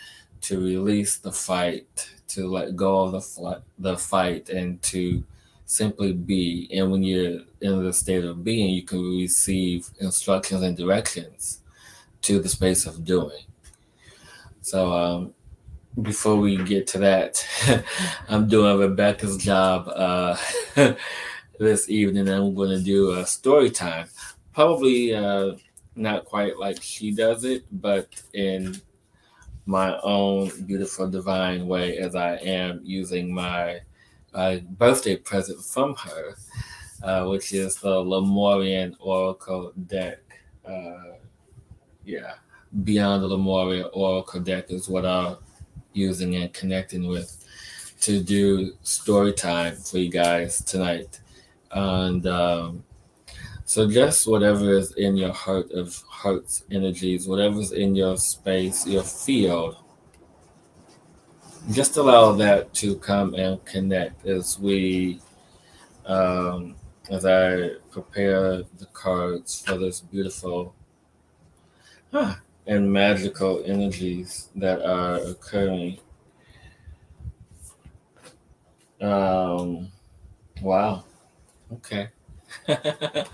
to 0.42 0.60
release 0.60 1.18
the 1.18 1.30
fight, 1.32 2.10
to 2.28 2.48
let 2.48 2.74
go 2.74 3.02
of 3.02 3.12
the 3.12 3.20
fl- 3.20 3.62
the 3.78 3.96
fight, 3.96 4.48
and 4.48 4.80
to 4.82 5.22
simply 5.66 6.12
be. 6.12 6.68
And 6.72 6.90
when 6.90 7.02
you're 7.02 7.40
in 7.60 7.84
the 7.84 7.92
state 7.92 8.24
of 8.24 8.42
being, 8.44 8.70
you 8.74 8.82
can 8.82 9.00
receive 9.16 9.90
instructions 10.00 10.62
and 10.62 10.76
directions 10.76 11.60
to 12.22 12.40
the 12.40 12.48
space 12.48 12.86
of 12.86 13.04
doing. 13.04 13.44
So 14.62 14.92
um, 14.92 15.34
before 16.00 16.36
we 16.36 16.56
get 16.56 16.86
to 16.88 16.98
that, 16.98 17.46
I'm 18.28 18.48
doing 18.48 18.78
Rebecca's 18.78 19.36
job 19.36 19.88
uh, 19.88 20.36
this 21.62 21.88
evening. 21.88 22.28
I'm 22.28 22.54
going 22.54 22.70
to 22.70 22.82
do 22.82 23.12
a 23.12 23.26
story 23.26 23.70
time. 23.70 24.08
Probably 24.52 25.14
uh, 25.14 25.52
not 25.94 26.24
quite 26.24 26.58
like 26.58 26.82
she 26.82 27.10
does 27.12 27.44
it, 27.44 27.64
but 27.70 28.08
in 28.34 28.80
my 29.66 29.98
own 30.02 30.50
beautiful 30.66 31.08
divine 31.08 31.66
way, 31.66 31.98
as 31.98 32.14
I 32.14 32.36
am 32.36 32.80
using 32.82 33.32
my 33.32 33.80
uh, 34.34 34.56
birthday 34.56 35.16
present 35.16 35.62
from 35.64 35.94
her, 35.96 36.34
uh, 37.02 37.26
which 37.26 37.52
is 37.52 37.76
the 37.76 38.00
Lemurian 38.00 38.96
Oracle 39.00 39.72
deck. 39.86 40.18
Uh, 40.64 41.16
yeah, 42.04 42.34
Beyond 42.84 43.22
the 43.22 43.28
Lemuria 43.28 43.86
Oracle 43.86 44.40
deck 44.40 44.70
is 44.70 44.88
what 44.88 45.06
I'm 45.06 45.36
using 45.92 46.34
and 46.36 46.52
connecting 46.52 47.06
with 47.06 47.38
to 48.00 48.20
do 48.20 48.72
story 48.82 49.32
time 49.32 49.76
for 49.76 49.98
you 49.98 50.10
guys 50.10 50.60
tonight. 50.62 51.20
And 51.72 52.26
um, 52.26 52.84
so 53.64 53.90
just 53.90 54.26
whatever 54.26 54.72
is 54.76 54.92
in 54.96 55.16
your 55.16 55.32
heart 55.32 55.70
of 55.72 55.96
hearts 56.08 56.64
energies, 56.70 57.26
whatever's 57.26 57.72
in 57.72 57.94
your 57.94 58.16
space, 58.16 58.86
your 58.86 59.02
field, 59.02 59.76
just 61.70 61.96
allow 61.96 62.32
that 62.32 62.74
to 62.74 62.96
come 62.96 63.34
and 63.34 63.64
connect 63.64 64.26
as 64.26 64.58
we 64.58 65.20
um, 66.06 66.74
as 67.10 67.24
I 67.24 67.70
prepare 67.90 68.62
the 68.78 68.86
cards 68.92 69.62
for 69.62 69.76
this 69.78 70.00
beautiful 70.00 70.74
huh, 72.12 72.34
and 72.66 72.92
magical 72.92 73.62
energies 73.64 74.48
that 74.56 74.82
are 74.82 75.18
occurring. 75.18 75.98
Um, 79.00 79.90
wow. 80.60 81.04
Okay. 81.74 82.08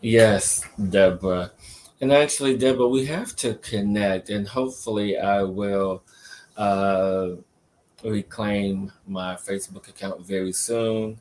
yes, 0.00 0.64
Deborah. 0.90 1.52
And 2.00 2.12
actually, 2.12 2.56
Deborah, 2.56 2.88
we 2.88 3.06
have 3.06 3.34
to 3.36 3.54
connect, 3.54 4.30
and 4.30 4.46
hopefully, 4.46 5.18
I 5.18 5.42
will 5.42 6.02
uh, 6.56 7.30
reclaim 8.04 8.92
my 9.06 9.34
Facebook 9.34 9.88
account 9.88 10.24
very 10.24 10.52
soon. 10.52 11.18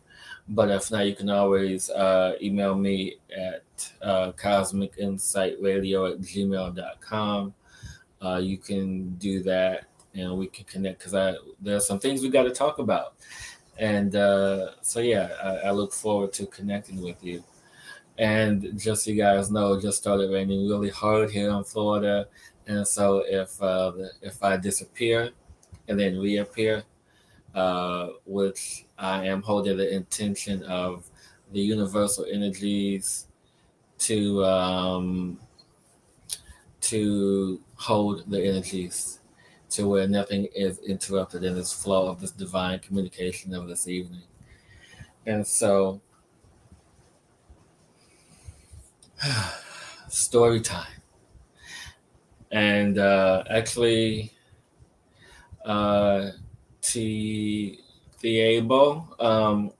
But 0.50 0.70
if 0.70 0.92
not, 0.92 1.06
you 1.08 1.16
can 1.16 1.30
always 1.30 1.90
uh, 1.90 2.36
email 2.42 2.76
me 2.76 3.18
at 3.36 3.92
uh, 4.02 4.32
cosmicinsightradio 4.34 6.14
at 6.14 6.20
gmail.com. 6.22 7.54
Uh, 8.24 8.38
you 8.42 8.58
can 8.58 9.16
do 9.16 9.44
that 9.44 9.86
and 10.18 10.38
we 10.38 10.48
can 10.48 10.66
connect 10.66 11.00
because 11.00 11.14
I 11.14 11.36
there 11.62 11.76
are 11.76 11.82
some 11.82 12.00
things 12.00 12.22
we 12.22 12.30
got 12.30 12.44
to 12.44 12.52
talk 12.52 12.80
about. 12.80 13.14
And 13.80 14.16
uh, 14.16 14.72
so, 14.82 15.00
yeah, 15.00 15.30
I, 15.44 15.68
I, 15.68 15.72
look 15.72 15.94
forward 15.94 16.34
to 16.34 16.48
connecting 16.48 17.00
with 17.02 17.24
you. 17.24 17.44
And 18.18 18.80
just 18.80 19.06
so 19.06 19.12
you 19.12 19.18
guys 19.18 19.52
know, 19.52 19.74
it 19.74 19.84
just 19.84 20.00
started 20.00 20.32
raining 20.32 20.68
really 20.68 20.90
hard 20.90 21.30
here 21.30 21.52
in 21.52 21.64
Florida. 21.64 22.28
And 22.66 22.88
so, 22.88 23.24
if 23.28 23.62
uh, 23.62 23.92
if 24.22 24.44
I 24.44 24.58
disappear 24.58 25.30
and 25.88 26.00
then 26.00 26.20
reappear, 26.20 26.84
uh, 27.54 28.10
which 28.26 28.86
I 28.98 29.26
am 29.28 29.44
holding 29.44 29.78
the 29.78 29.94
intention 29.94 30.64
of 30.64 31.08
the 31.54 31.62
universal 31.62 32.26
energies 32.32 33.28
to 34.00 34.44
um, 34.44 35.40
to 36.82 37.62
hold 37.76 38.30
the 38.30 38.44
energies 38.44 39.20
to 39.78 39.88
where 39.88 40.08
nothing 40.08 40.48
is 40.56 40.80
interrupted 40.80 41.44
in 41.44 41.56
this 41.56 41.72
flow 41.72 42.08
of 42.08 42.20
this 42.20 42.32
divine 42.32 42.80
communication 42.80 43.54
of 43.54 43.68
this 43.68 43.88
evening. 43.88 44.24
And 45.26 45.46
so, 45.46 46.02
story 50.10 50.62
time. 50.62 51.02
And 52.52 52.98
uh, 52.98 53.44
actually, 53.50 54.32
uh, 55.66 56.32
T 56.82 57.80
Thiabo, 58.22 59.24
um, 59.24 59.72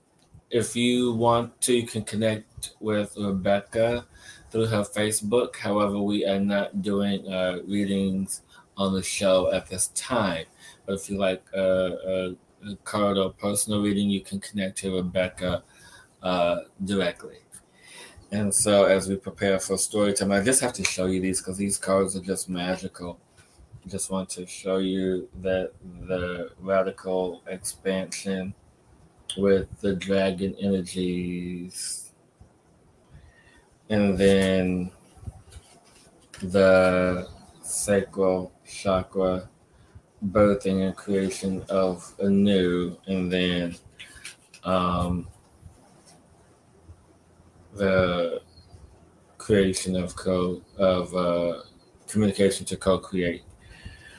if 0.50 0.76
you 0.76 1.12
want 1.14 1.60
to, 1.62 1.74
you 1.74 1.86
can 1.86 2.02
connect 2.04 2.48
connect 2.58 2.74
with 2.80 3.16
Rebecca 3.16 4.06
through 4.50 4.66
her 4.66 4.82
Facebook. 4.82 5.56
However, 5.56 5.98
we 6.00 6.26
are 6.26 6.40
not 6.40 6.82
doing 6.82 7.26
uh, 7.28 7.58
readings 7.66 8.42
on 8.78 8.94
the 8.94 9.02
show 9.02 9.52
at 9.52 9.66
this 9.66 9.88
time. 9.88 10.46
But 10.86 10.94
if 10.94 11.10
you 11.10 11.18
like 11.18 11.44
a, 11.54 12.34
a, 12.64 12.76
card 12.84 13.18
or 13.18 13.30
personal 13.30 13.82
reading, 13.82 14.08
you 14.08 14.20
can 14.20 14.40
connect 14.40 14.78
to 14.78 14.96
Rebecca 14.96 15.62
uh, 16.22 16.60
directly. 16.84 17.38
And 18.30 18.54
so, 18.54 18.84
as 18.84 19.08
we 19.08 19.16
prepare 19.16 19.58
for 19.58 19.76
story 19.78 20.12
time, 20.12 20.32
I 20.32 20.40
just 20.40 20.60
have 20.60 20.72
to 20.74 20.84
show 20.84 21.06
you 21.06 21.20
these 21.20 21.40
because 21.40 21.56
these 21.56 21.78
cards 21.78 22.16
are 22.16 22.20
just 22.20 22.48
magical. 22.48 23.18
I 23.84 23.88
just 23.88 24.10
want 24.10 24.28
to 24.30 24.46
show 24.46 24.78
you 24.78 25.28
that 25.40 25.72
the 26.06 26.50
radical 26.60 27.42
expansion 27.46 28.54
with 29.36 29.68
the 29.80 29.94
dragon 29.94 30.54
energies. 30.60 32.12
And 33.88 34.18
then 34.18 34.90
the 36.42 37.28
sacral 37.68 38.52
chakra 38.66 39.48
birthing 40.26 40.86
and 40.86 40.96
creation 40.96 41.64
of 41.68 42.14
a 42.20 42.28
new, 42.28 42.96
and 43.06 43.30
then 43.30 43.76
um, 44.64 45.28
the 47.74 48.40
creation 49.36 49.96
of 49.96 50.16
co 50.16 50.62
of 50.76 51.14
uh, 51.14 51.62
communication 52.08 52.66
to 52.66 52.76
co-create, 52.76 53.42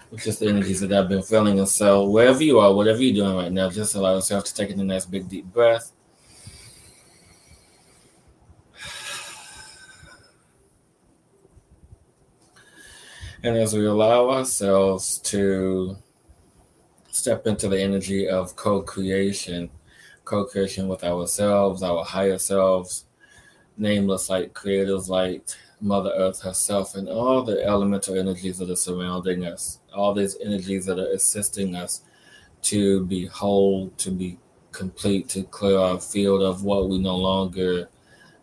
which 0.10 0.28
is 0.28 0.40
the 0.40 0.48
energies 0.48 0.80
that 0.82 0.94
I've 0.94 1.10
been 1.10 1.24
feeling. 1.24 1.60
And 1.60 1.68
so, 1.68 2.10
wherever 2.10 2.44
you 2.44 2.60
are, 2.60 2.74
whatever 2.74 3.02
you're 3.02 3.26
doing 3.26 3.36
right 3.36 3.52
now, 3.52 3.70
just 3.70 3.96
allow 3.96 4.16
yourself 4.16 4.46
to 4.46 4.54
take 4.54 4.70
in 4.70 4.80
a 4.80 4.84
nice 4.84 5.06
big 5.06 5.28
deep 5.28 5.46
breath. 5.46 5.92
And 13.42 13.56
as 13.56 13.74
we 13.74 13.86
allow 13.86 14.30
ourselves 14.32 15.18
to 15.20 15.96
step 17.10 17.48
into 17.48 17.70
the 17.70 17.82
energy 17.82 18.28
of 18.28 18.58
co 18.58 18.82
creation, 18.82 19.70
co 20.26 20.44
creation 20.44 20.90
with 20.90 21.06
ourselves, 21.06 21.82
our 21.82 22.04
higher 22.04 22.38
selves, 22.38 23.06
nameless 23.78 24.30
light, 24.30 24.54
creators 24.54 25.10
light, 25.10 25.56
Mother 25.80 26.12
Earth 26.18 26.42
herself, 26.42 26.96
and 26.96 27.08
all 27.08 27.42
the 27.42 27.64
elemental 27.64 28.20
energies 28.20 28.58
that 28.58 28.70
are 28.70 28.76
surrounding 28.76 29.46
us, 29.46 29.80
all 29.96 30.14
these 30.14 30.36
energies 30.44 30.86
that 30.88 31.00
are 31.00 31.14
assisting 31.14 31.76
us 31.76 32.02
to 32.64 33.06
be 33.06 33.26
whole, 33.26 33.90
to 34.00 34.12
be 34.12 34.38
complete, 34.74 35.30
to 35.30 35.44
clear 35.44 35.78
our 35.78 36.02
field 36.02 36.42
of 36.42 36.66
what 36.66 36.90
we 36.90 36.98
no 36.98 37.16
longer 37.16 37.88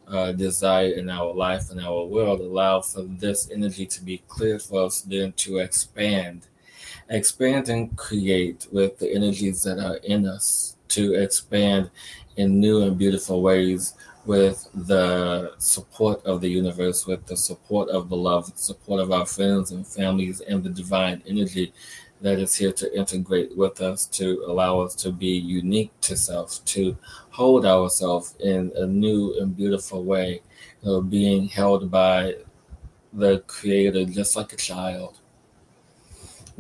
uh, 0.09 0.33
desire 0.33 0.93
in 0.93 1.11
our 1.11 1.33
life 1.33 1.71
and 1.71 1.81
our 1.81 2.05
world, 2.05 2.41
allow 2.41 2.81
for 2.81 3.03
this 3.03 3.51
energy 3.51 3.87
to 3.87 4.03
be 4.03 4.23
cleared 4.29 4.63
for 4.63 4.85
us, 4.87 5.01
then 5.03 5.33
to 5.33 5.59
expand. 5.59 6.47
Expand 7.09 7.69
and 7.69 7.97
create 7.97 8.67
with 8.73 8.99
the 8.99 9.13
energies 9.13 9.63
that 9.63 9.79
are 9.79 9.97
in 9.97 10.27
us, 10.27 10.77
to 10.89 11.15
expand 11.15 11.91
in 12.37 12.61
new 12.61 12.83
and 12.83 12.99
beautiful 12.99 13.43
ways 13.43 13.95
with 14.25 14.69
the 14.75 15.53
support 15.59 16.25
of 16.27 16.41
the 16.41 16.49
universe, 16.49 17.07
with 17.07 17.25
the 17.27 17.37
support 17.37 17.89
of 17.91 18.09
the 18.09 18.17
love, 18.17 18.53
support 18.57 19.01
of 19.01 19.13
our 19.13 19.27
friends 19.27 19.71
and 19.71 19.87
families, 19.87 20.41
and 20.41 20.65
the 20.65 20.71
divine 20.71 21.23
energy 21.27 21.73
that 22.21 22.39
is 22.39 22.55
here 22.55 22.73
to 22.73 22.97
integrate 22.97 23.57
with 23.57 23.81
us, 23.81 24.07
to 24.07 24.43
allow 24.47 24.81
us 24.81 24.95
to 24.95 25.13
be 25.13 25.37
unique 25.37 25.93
to 26.01 26.17
self, 26.17 26.65
to 26.65 26.97
hold 27.31 27.67
ourselves 27.67 28.35
in 28.41 28.73
a 28.77 28.87
new 28.87 29.39
and 29.39 29.57
beautiful 29.57 30.05
way, 30.05 30.41
you 30.83 30.89
know, 30.89 31.01
being 31.01 31.49
held 31.49 31.91
by 31.91 32.35
the 33.13 33.41
Creator 33.47 34.07
just 34.07 34.37
like 34.37 34.53
a 34.53 34.57
child, 34.57 35.19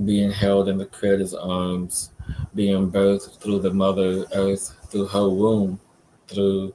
being 0.04 0.30
held 0.30 0.68
in 0.68 0.78
the 0.78 0.86
Creator's 0.86 1.34
arms, 1.34 2.10
being 2.54 2.90
birthed 2.90 3.40
through 3.40 3.60
the 3.60 3.72
Mother 3.72 4.26
Earth, 4.34 4.76
through 4.90 5.06
her 5.06 5.28
womb, 5.28 5.80
through 6.28 6.74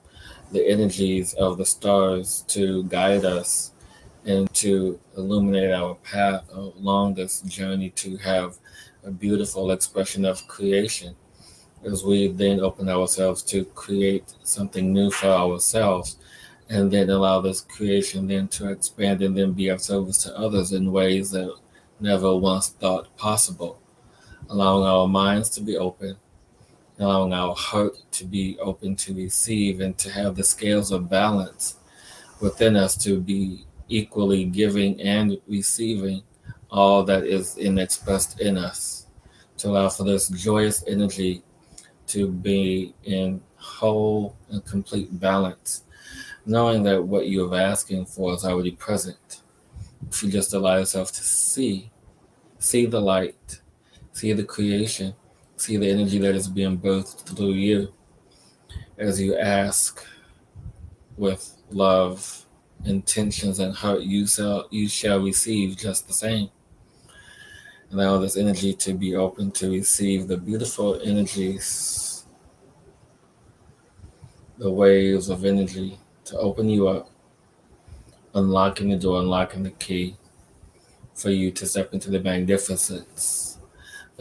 the 0.51 0.67
energies 0.67 1.33
of 1.35 1.57
the 1.57 1.65
stars 1.65 2.43
to 2.47 2.83
guide 2.85 3.25
us 3.25 3.71
and 4.25 4.53
to 4.53 4.99
illuminate 5.17 5.71
our 5.71 5.95
path 5.95 6.43
along 6.53 7.15
this 7.15 7.41
journey 7.41 7.89
to 7.91 8.17
have 8.17 8.57
a 9.03 9.11
beautiful 9.11 9.71
expression 9.71 10.25
of 10.25 10.47
creation. 10.47 11.15
As 11.83 12.03
we 12.03 12.27
then 12.27 12.59
open 12.59 12.89
ourselves 12.89 13.41
to 13.43 13.65
create 13.65 14.33
something 14.43 14.93
new 14.93 15.09
for 15.09 15.27
ourselves 15.27 16.17
and 16.69 16.91
then 16.91 17.09
allow 17.09 17.41
this 17.41 17.61
creation 17.61 18.27
then 18.27 18.47
to 18.49 18.69
expand 18.69 19.21
and 19.21 19.35
then 19.35 19.53
be 19.53 19.69
of 19.69 19.81
service 19.81 20.19
to 20.23 20.37
others 20.37 20.71
in 20.71 20.91
ways 20.91 21.31
that 21.31 21.55
never 21.99 22.35
once 22.35 22.69
thought 22.69 23.15
possible. 23.17 23.79
Allowing 24.49 24.85
our 24.85 25.07
minds 25.07 25.49
to 25.51 25.61
be 25.61 25.77
open 25.77 26.17
allowing 27.01 27.33
our 27.33 27.55
heart 27.55 27.97
to 28.11 28.25
be 28.25 28.57
open 28.59 28.95
to 28.95 29.13
receive 29.13 29.81
and 29.81 29.97
to 29.97 30.11
have 30.11 30.35
the 30.35 30.43
scales 30.43 30.91
of 30.91 31.09
balance 31.09 31.77
within 32.39 32.75
us 32.75 32.95
to 32.95 33.19
be 33.19 33.65
equally 33.91 34.45
giving 34.45 34.99
and 35.01 35.37
receiving 35.47 36.23
all 36.69 37.03
that 37.03 37.23
is 37.23 37.57
in 37.57 37.77
expressed 37.77 38.39
in 38.39 38.57
us 38.57 39.07
to 39.57 39.67
allow 39.67 39.89
for 39.89 40.03
this 40.03 40.29
joyous 40.29 40.83
energy 40.87 41.43
to 42.07 42.27
be 42.27 42.93
in 43.03 43.41
whole 43.55 44.35
and 44.49 44.65
complete 44.65 45.19
balance 45.19 45.83
knowing 46.45 46.83
that 46.83 47.03
what 47.03 47.29
you're 47.29 47.55
asking 47.55 48.03
for 48.03 48.33
is 48.33 48.43
already 48.43 48.71
present. 48.71 49.41
If 50.09 50.23
you 50.23 50.31
just 50.31 50.53
allow 50.55 50.77
yourself 50.77 51.11
to 51.11 51.23
see 51.23 51.91
see 52.57 52.85
the 52.85 52.99
light 52.99 53.59
see 54.13 54.33
the 54.33 54.43
creation 54.43 55.15
see 55.55 55.77
the 55.77 55.89
energy 55.89 56.19
that 56.19 56.35
is 56.35 56.47
being 56.47 56.77
birthed 56.77 57.35
through 57.35 57.53
you 57.53 57.91
as 59.01 59.19
you 59.19 59.35
ask 59.35 60.05
with 61.17 61.55
love, 61.71 62.40
intentions, 62.85 63.59
and 63.59 63.75
heart, 63.75 64.01
you 64.01 64.27
shall, 64.27 64.67
you 64.71 64.87
shall 64.87 65.19
receive 65.19 65.77
just 65.77 66.07
the 66.07 66.13
same. 66.13 66.49
Allow 67.91 68.19
this 68.19 68.37
energy 68.37 68.73
to 68.73 68.93
be 68.93 69.15
open 69.15 69.51
to 69.51 69.69
receive 69.69 70.27
the 70.27 70.37
beautiful 70.37 70.99
energies, 71.03 72.25
the 74.57 74.71
waves 74.71 75.29
of 75.29 75.43
energy 75.45 75.99
to 76.25 76.37
open 76.37 76.69
you 76.69 76.87
up, 76.87 77.09
unlocking 78.33 78.89
the 78.89 78.97
door, 78.97 79.19
unlocking 79.19 79.63
the 79.63 79.71
key 79.71 80.15
for 81.13 81.29
you 81.29 81.51
to 81.51 81.65
step 81.65 81.93
into 81.93 82.09
the 82.09 82.19
magnificence 82.19 83.51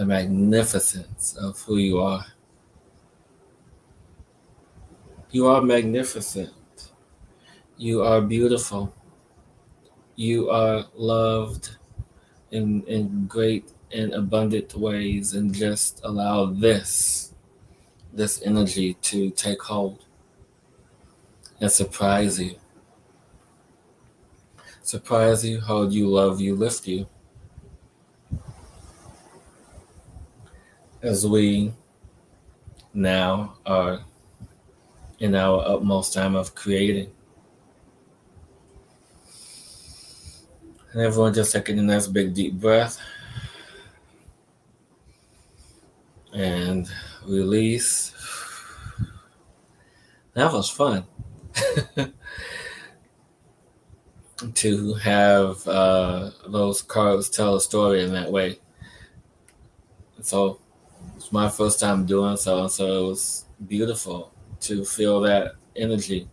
the 0.01 0.07
magnificence 0.07 1.37
of 1.38 1.61
who 1.61 1.77
you 1.77 2.01
are. 2.01 2.25
You 5.31 5.46
are 5.49 5.61
magnificent. 5.61 6.49
You 7.81 8.03
are 8.03 8.21
beautiful. 8.21 8.95
You 10.14 10.51
are 10.51 10.85
loved 10.95 11.79
in, 12.51 12.83
in 12.83 13.27
great 13.27 13.73
and 13.90 14.12
abundant 14.12 14.75
ways, 14.75 15.33
and 15.33 15.55
just 15.55 16.03
allow 16.05 16.45
this, 16.45 17.33
this 18.12 18.43
energy 18.43 18.95
to 19.09 19.31
take 19.31 19.62
hold 19.62 20.05
and 21.59 21.73
surprise 21.73 22.38
you. 22.38 22.57
Surprise 24.83 25.43
you, 25.47 25.61
hold 25.61 25.95
you, 25.95 26.07
love 26.07 26.38
you, 26.38 26.55
lift 26.55 26.87
you. 26.87 27.07
as 31.03 31.27
we 31.27 31.73
now 32.93 33.55
are 33.64 34.05
in 35.19 35.35
our 35.35 35.62
utmost 35.66 36.12
time 36.12 36.35
of 36.35 36.55
creating. 36.55 37.11
And 40.92 41.03
everyone 41.03 41.33
just 41.35 41.53
taking 41.53 41.79
a 41.79 41.83
nice 41.83 42.07
big 42.09 42.35
deep 42.35 42.55
breath 42.55 42.98
and 46.33 46.88
release. 47.26 48.12
That 50.35 50.53
was 50.53 50.68
fun. 50.68 51.05
to 54.55 54.94
have 54.94 55.66
uh, 55.68 56.31
those 56.48 56.83
cards 56.83 57.29
tell 57.29 57.57
a 57.57 57.61
story 57.61 58.03
in 58.03 58.12
that 58.12 58.33
way. 58.33 58.59
So 60.22 60.61
it's 61.16 61.31
my 61.33 61.48
first 61.48 61.79
time 61.79 62.07
doing 62.07 62.37
so, 62.37 62.66
so 62.68 63.05
it 63.05 63.09
was 63.09 63.44
beautiful 63.66 64.33
to 64.61 64.85
feel 64.85 65.20
that 65.20 65.53
energy, 65.76 66.29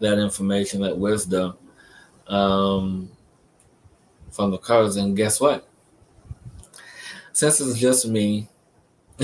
that 0.00 0.18
information, 0.18 0.80
that 0.82 0.98
wisdom 0.98 1.56
um, 2.28 3.10
from 4.34 4.50
the 4.50 4.58
cards. 4.58 4.96
And 4.96 5.16
guess 5.16 5.40
what? 5.40 5.66
Since 7.32 7.60
it's 7.60 7.78
just 7.78 8.06
me 8.06 8.48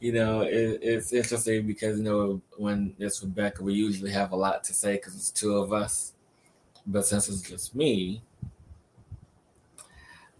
you 0.00 0.12
know, 0.12 0.40
it, 0.40 0.80
it's 0.82 1.12
interesting 1.12 1.66
because 1.66 1.98
you 1.98 2.04
know 2.04 2.40
when 2.56 2.94
it's 2.98 3.22
Rebecca, 3.22 3.62
we 3.62 3.74
usually 3.74 4.10
have 4.10 4.32
a 4.32 4.36
lot 4.36 4.64
to 4.64 4.74
say 4.74 4.96
because 4.96 5.14
it's 5.14 5.30
two 5.30 5.56
of 5.56 5.72
us. 5.72 6.14
But 6.84 7.06
since 7.06 7.28
it's 7.28 7.42
just 7.42 7.76
me, 7.76 8.22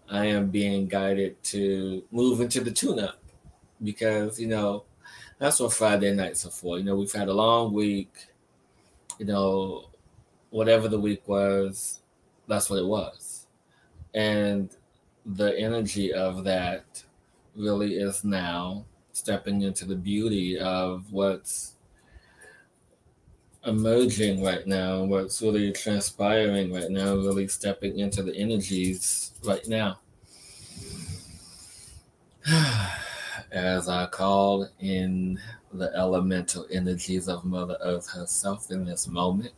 I 0.09 0.25
am 0.25 0.49
being 0.49 0.87
guided 0.87 1.41
to 1.45 2.03
move 2.11 2.41
into 2.41 2.61
the 2.61 2.71
tune-up 2.71 3.19
because 3.81 4.39
you 4.39 4.47
know 4.47 4.83
that's 5.39 5.59
what 5.61 5.73
Friday 5.73 6.13
nights 6.13 6.45
are 6.45 6.51
for. 6.51 6.77
You 6.77 6.83
know, 6.83 6.95
we've 6.97 7.11
had 7.11 7.29
a 7.29 7.33
long 7.33 7.71
week. 7.71 8.13
You 9.19 9.25
know, 9.25 9.89
whatever 10.49 10.89
the 10.89 10.99
week 10.99 11.27
was, 11.27 12.01
that's 12.47 12.69
what 12.69 12.79
it 12.79 12.85
was, 12.85 13.26
and 14.17 14.75
the 15.27 15.55
energy 15.59 16.11
of 16.11 16.43
that 16.43 17.03
really 17.55 17.97
is 17.97 18.23
now 18.23 18.83
stepping 19.11 19.61
into 19.61 19.85
the 19.85 19.95
beauty 19.95 20.57
of 20.57 21.11
what's 21.11 21.75
emerging 23.63 24.43
right 24.43 24.65
now, 24.65 25.03
what's 25.03 25.39
really 25.43 25.71
transpiring 25.71 26.73
right 26.73 26.89
now, 26.89 27.13
really 27.13 27.47
stepping 27.47 27.99
into 27.99 28.23
the 28.23 28.35
energies 28.35 29.33
right 29.43 29.67
now. 29.67 29.99
As 33.51 33.87
I 33.87 34.07
call 34.07 34.67
in 34.79 35.39
the 35.71 35.91
elemental 35.95 36.65
energies 36.71 37.27
of 37.29 37.45
Mother 37.45 37.77
Earth 37.81 38.09
herself 38.09 38.71
in 38.71 38.83
this 38.83 39.07
moment, 39.07 39.53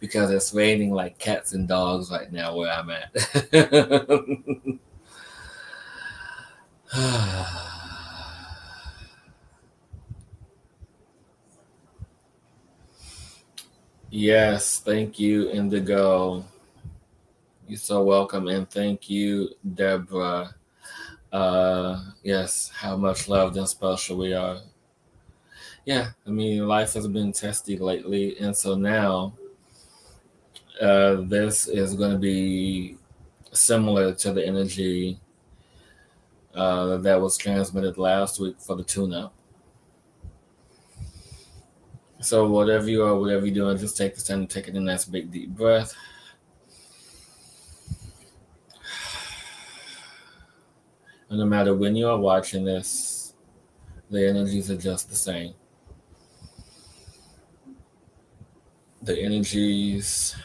because 0.00 0.30
it's 0.30 0.52
raining 0.54 0.90
like 0.92 1.18
cats 1.18 1.52
and 1.52 1.68
dogs 1.68 2.10
right 2.10 2.32
now 2.32 2.56
where 2.56 2.72
I'm 2.72 2.90
at. 2.90 3.12
yes, 14.10 14.80
thank 14.80 15.18
you, 15.18 15.50
Indigo. 15.50 16.44
You're 17.68 17.78
so 17.78 18.02
welcome, 18.02 18.48
and 18.48 18.68
thank 18.68 19.08
you, 19.08 19.50
Deborah. 19.74 20.54
Uh, 21.32 22.02
yes, 22.24 22.72
how 22.74 22.96
much 22.96 23.28
loved 23.28 23.56
and 23.56 23.68
special 23.68 24.16
we 24.16 24.32
are. 24.32 24.58
Yeah, 25.84 26.10
I 26.26 26.30
mean, 26.30 26.66
life 26.66 26.94
has 26.94 27.06
been 27.06 27.32
testy 27.32 27.78
lately, 27.78 28.36
and 28.38 28.56
so 28.56 28.74
now 28.74 29.34
uh, 30.80 31.16
this 31.22 31.68
is 31.68 31.94
going 31.94 32.12
to 32.12 32.18
be 32.18 32.96
similar 33.52 34.14
to 34.14 34.32
the 34.32 34.46
energy 34.46 35.20
uh, 36.54 36.96
that 36.98 37.20
was 37.20 37.36
transmitted 37.36 37.98
last 37.98 38.40
week 38.40 38.58
for 38.58 38.76
the 38.76 38.84
tune-up. 38.84 39.34
So 42.20 42.48
whatever 42.48 42.88
you 42.88 43.02
are, 43.02 43.18
whatever 43.18 43.46
you're 43.46 43.54
doing, 43.54 43.78
just 43.78 43.96
take 43.96 44.14
this 44.14 44.24
time 44.24 44.46
to 44.46 44.54
take 44.62 44.68
a 44.68 44.78
nice 44.78 45.04
big 45.04 45.30
deep 45.30 45.50
breath. 45.50 45.94
And 51.28 51.38
no 51.38 51.46
matter 51.46 51.74
when 51.74 51.94
you 51.94 52.08
are 52.08 52.18
watching 52.18 52.64
this, 52.64 53.34
the 54.10 54.28
energies 54.28 54.70
are 54.70 54.76
just 54.76 55.08
the 55.08 55.16
same. 55.16 55.54
The 59.02 59.18
energies 59.18 60.36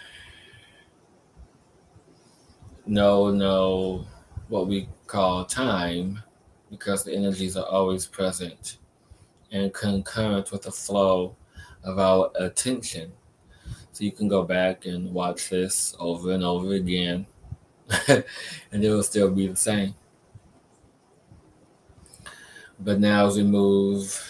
know, 2.86 3.32
no 3.32 4.06
what 4.48 4.68
we 4.68 4.88
call 5.08 5.46
time 5.46 6.22
because 6.70 7.04
the 7.04 7.14
energies 7.14 7.58
are 7.58 7.66
always 7.66 8.06
present 8.06 8.78
and 9.52 9.74
concurrent 9.74 10.52
with 10.52 10.64
the 10.64 10.72
flow 10.72 11.36
of 11.84 12.00
our 12.00 12.32
attention. 12.40 13.12
So 13.92 14.04
you 14.04 14.12
can 14.12 14.28
go 14.28 14.44
back 14.44 14.86
and 14.86 15.14
watch 15.14 15.50
this 15.50 15.96
over 16.00 16.32
and 16.32 16.44
over 16.44 16.74
again, 16.74 17.26
and 18.08 18.84
it 18.84 18.90
will 18.90 19.04
still 19.04 19.32
be 19.32 19.48
the 19.48 19.56
same. 19.56 19.96
But 22.78 23.00
now, 23.00 23.28
as 23.28 23.38
we 23.38 23.44
move 23.44 24.22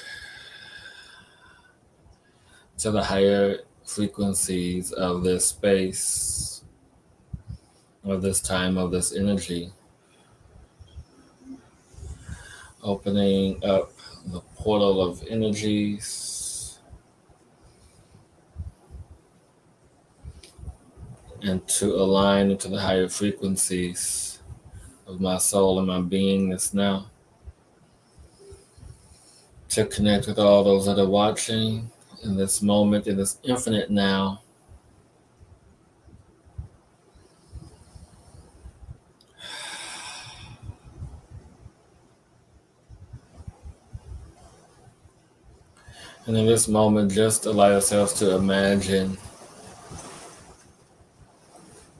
to 2.77 2.91
the 2.91 3.03
higher 3.03 3.59
frequencies 3.85 4.91
of 4.91 5.23
this 5.23 5.47
space, 5.47 6.54
of 8.05 8.21
this 8.21 8.39
time, 8.39 8.77
of 8.77 8.91
this 8.91 9.15
energy, 9.15 9.71
opening 12.83 13.63
up 13.65 13.91
the 14.27 14.41
portal 14.55 15.01
of 15.01 15.23
energies 15.29 16.79
and 21.41 21.67
to 21.67 21.93
align 21.95 22.49
into 22.49 22.67
the 22.67 22.79
higher 22.79 23.07
frequencies 23.07 24.39
of 25.05 25.21
my 25.21 25.37
soul 25.37 25.77
and 25.77 25.87
my 25.87 25.99
beingness 25.99 26.73
now. 26.73 27.05
To 29.69 29.85
connect 29.85 30.27
with 30.27 30.39
all 30.39 30.63
those 30.63 30.85
that 30.85 30.99
are 30.99 31.07
watching 31.07 31.91
in 32.23 32.35
this 32.35 32.61
moment, 32.61 33.07
in 33.07 33.17
this 33.17 33.39
infinite 33.43 33.91
now. 33.91 34.41
And 46.27 46.35
in 46.35 46.47
this 46.47 46.67
moment, 46.67 47.11
just 47.11 47.45
allow 47.45 47.69
yourselves 47.69 48.13
to 48.13 48.35
imagine 48.35 49.15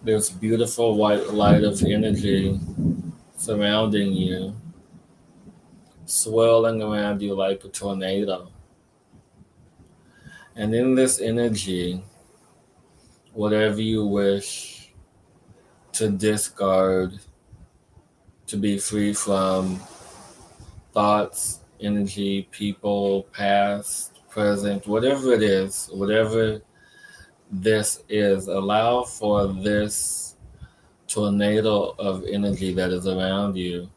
this 0.02 0.32
beautiful 0.32 0.96
white 0.98 1.32
light 1.32 1.64
of 1.64 1.82
energy 1.84 2.60
surrounding 3.38 4.14
you, 4.14 4.56
swirling 6.06 6.82
around 6.82 7.22
you 7.22 7.36
like 7.36 7.64
a 7.66 7.68
tornado. 7.68 8.50
And 10.56 10.74
in 10.74 10.96
this 10.96 11.22
energy, 11.22 12.04
whatever 13.34 13.82
you 13.82 14.08
wish 14.08 14.92
to 15.94 16.10
discard, 16.10 17.20
to 18.48 18.58
be 18.58 18.80
free 18.80 19.14
from 19.14 19.80
thoughts, 20.94 21.60
energy, 21.80 22.48
people, 22.52 23.24
past, 23.34 24.14
present, 24.36 24.86
whatever 24.86 25.32
it 25.32 25.41
is, 25.41 25.89
whatever 25.93 26.62
this 27.50 28.04
is, 28.10 28.50
allow 28.50 29.02
for 29.02 29.48
this 29.48 30.36
tornado 31.08 31.95
of 31.98 32.26
energy 32.26 32.74
that 32.74 32.91
is 32.91 33.08
around 33.08 33.56
you 33.56 33.89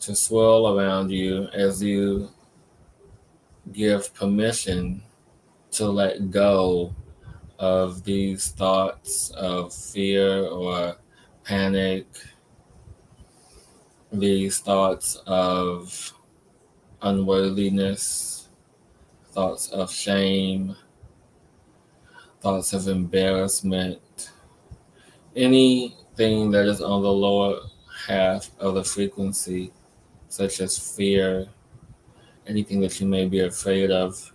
to 0.00 0.16
swirl 0.16 0.76
around 0.76 1.12
you 1.12 1.46
as 1.54 1.80
you 1.80 2.28
give 3.72 4.12
permission 4.14 5.00
to 5.70 5.86
let 5.86 6.28
go 6.32 6.92
of 7.60 8.02
these 8.02 8.48
thoughts 8.48 9.30
of 9.30 9.72
fear 9.72 10.44
or 10.46 10.96
panic, 11.44 12.06
these 14.12 14.58
thoughts 14.58 15.22
of 15.24 16.12
unworthiness 17.02 18.35
thoughts 19.36 19.68
of 19.68 19.92
shame, 19.92 20.74
thoughts 22.40 22.72
of 22.72 22.88
embarrassment, 22.88 24.30
anything 25.36 26.50
that 26.50 26.64
is 26.64 26.80
on 26.80 27.02
the 27.02 27.12
lower 27.12 27.60
half 28.08 28.48
of 28.58 28.76
the 28.76 28.82
frequency, 28.82 29.74
such 30.28 30.62
as 30.62 30.96
fear, 30.96 31.46
anything 32.46 32.80
that 32.80 32.98
you 32.98 33.06
may 33.06 33.26
be 33.26 33.40
afraid 33.40 33.90
of, 33.90 34.32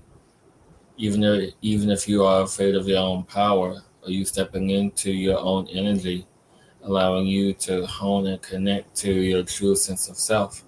even 0.98 1.24
if, 1.24 1.52
even 1.64 1.90
if 1.90 2.08
you 2.08 2.24
are 2.24 2.44
afraid 2.44 2.76
of 2.76 2.88
your 2.88 3.00
own 3.00 3.24
power, 3.24 3.82
or 4.04 4.10
you 4.12 4.24
stepping 4.24 4.70
into 4.70 5.12
your 5.12 5.40
own 5.40 5.68
energy, 5.70 6.28
allowing 6.84 7.26
you 7.26 7.54
to 7.54 7.88
hone 7.88 8.28
and 8.28 8.40
connect 8.44 8.96
to 8.98 9.12
your 9.12 9.42
true 9.42 9.76
sense 9.76 10.10
of 10.10 10.16
self, 10.16 10.64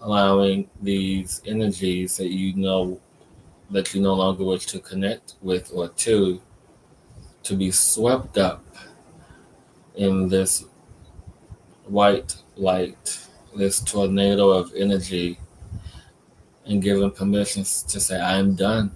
allowing 0.00 0.68
these 0.80 1.40
energies 1.46 2.16
that 2.16 2.28
you 2.28 2.52
know 2.56 3.00
that 3.72 3.94
you 3.94 4.00
no 4.00 4.14
longer 4.14 4.44
wish 4.44 4.66
to 4.66 4.78
connect 4.78 5.34
with 5.40 5.70
or 5.74 5.88
to, 5.88 6.40
to 7.42 7.56
be 7.56 7.70
swept 7.70 8.38
up 8.38 8.64
in 9.96 10.28
this 10.28 10.64
white 11.86 12.36
light, 12.56 13.26
this 13.56 13.80
tornado 13.80 14.50
of 14.50 14.72
energy, 14.76 15.38
and 16.66 16.82
given 16.82 17.10
permissions 17.10 17.82
to 17.82 17.98
say, 17.98 18.20
I 18.20 18.38
am 18.38 18.54
done. 18.54 18.94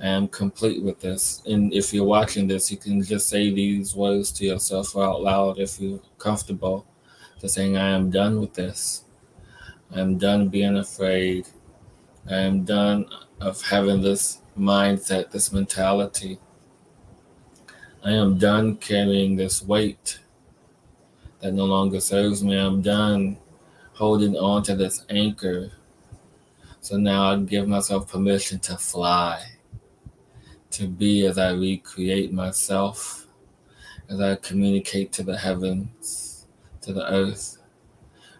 I 0.00 0.08
am 0.08 0.28
complete 0.28 0.82
with 0.82 1.00
this. 1.00 1.42
And 1.46 1.72
if 1.72 1.92
you're 1.92 2.04
watching 2.04 2.46
this, 2.46 2.70
you 2.70 2.76
can 2.76 3.02
just 3.02 3.28
say 3.28 3.52
these 3.52 3.94
words 3.94 4.30
to 4.32 4.44
yourself 4.44 4.94
or 4.94 5.04
out 5.04 5.22
loud 5.22 5.58
if 5.58 5.80
you're 5.80 6.00
comfortable. 6.18 6.86
To 7.40 7.48
saying, 7.48 7.76
I 7.76 7.90
am 7.90 8.10
done 8.10 8.40
with 8.40 8.54
this. 8.54 9.04
I 9.94 10.00
am 10.00 10.16
done 10.16 10.48
being 10.48 10.78
afraid. 10.78 11.46
I 12.30 12.36
am 12.36 12.64
done 12.64 13.06
of 13.40 13.60
having 13.62 14.00
this 14.00 14.40
mindset, 14.58 15.30
this 15.30 15.52
mentality. 15.52 16.38
I 18.04 18.12
am 18.12 18.38
done 18.38 18.76
carrying 18.76 19.36
this 19.36 19.62
weight 19.62 20.20
that 21.40 21.52
no 21.52 21.64
longer 21.64 22.00
serves 22.00 22.42
me. 22.42 22.56
I'm 22.56 22.80
done 22.80 23.36
holding 23.92 24.36
on 24.36 24.62
to 24.64 24.76
this 24.76 25.04
anchor. 25.10 25.72
So 26.80 26.96
now 26.96 27.32
I 27.32 27.36
give 27.36 27.66
myself 27.66 28.10
permission 28.10 28.58
to 28.60 28.76
fly, 28.76 29.44
to 30.70 30.86
be 30.86 31.26
as 31.26 31.36
I 31.36 31.52
recreate 31.52 32.32
myself, 32.32 33.26
as 34.08 34.20
I 34.20 34.36
communicate 34.36 35.12
to 35.12 35.22
the 35.22 35.36
heavens, 35.36 36.46
to 36.82 36.92
the 36.92 37.10
earth, 37.12 37.58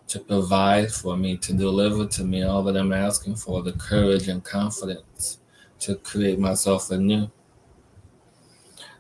to 0.09 0.21
provide 0.21 0.93
for 0.93 1.17
me, 1.17 1.37
to 1.39 1.53
deliver 1.53 2.07
to 2.07 2.25
me 2.25 2.43
all 2.43 2.63
that 2.63 2.77
I'm 2.77 2.93
asking 2.93 3.37
for 3.37 3.63
the 3.63 3.73
courage 3.73 4.29
and 4.29 4.43
confidence 4.43 5.39
to 5.81 5.97
create 5.97 6.39
myself 6.39 6.91
anew, 6.91 7.31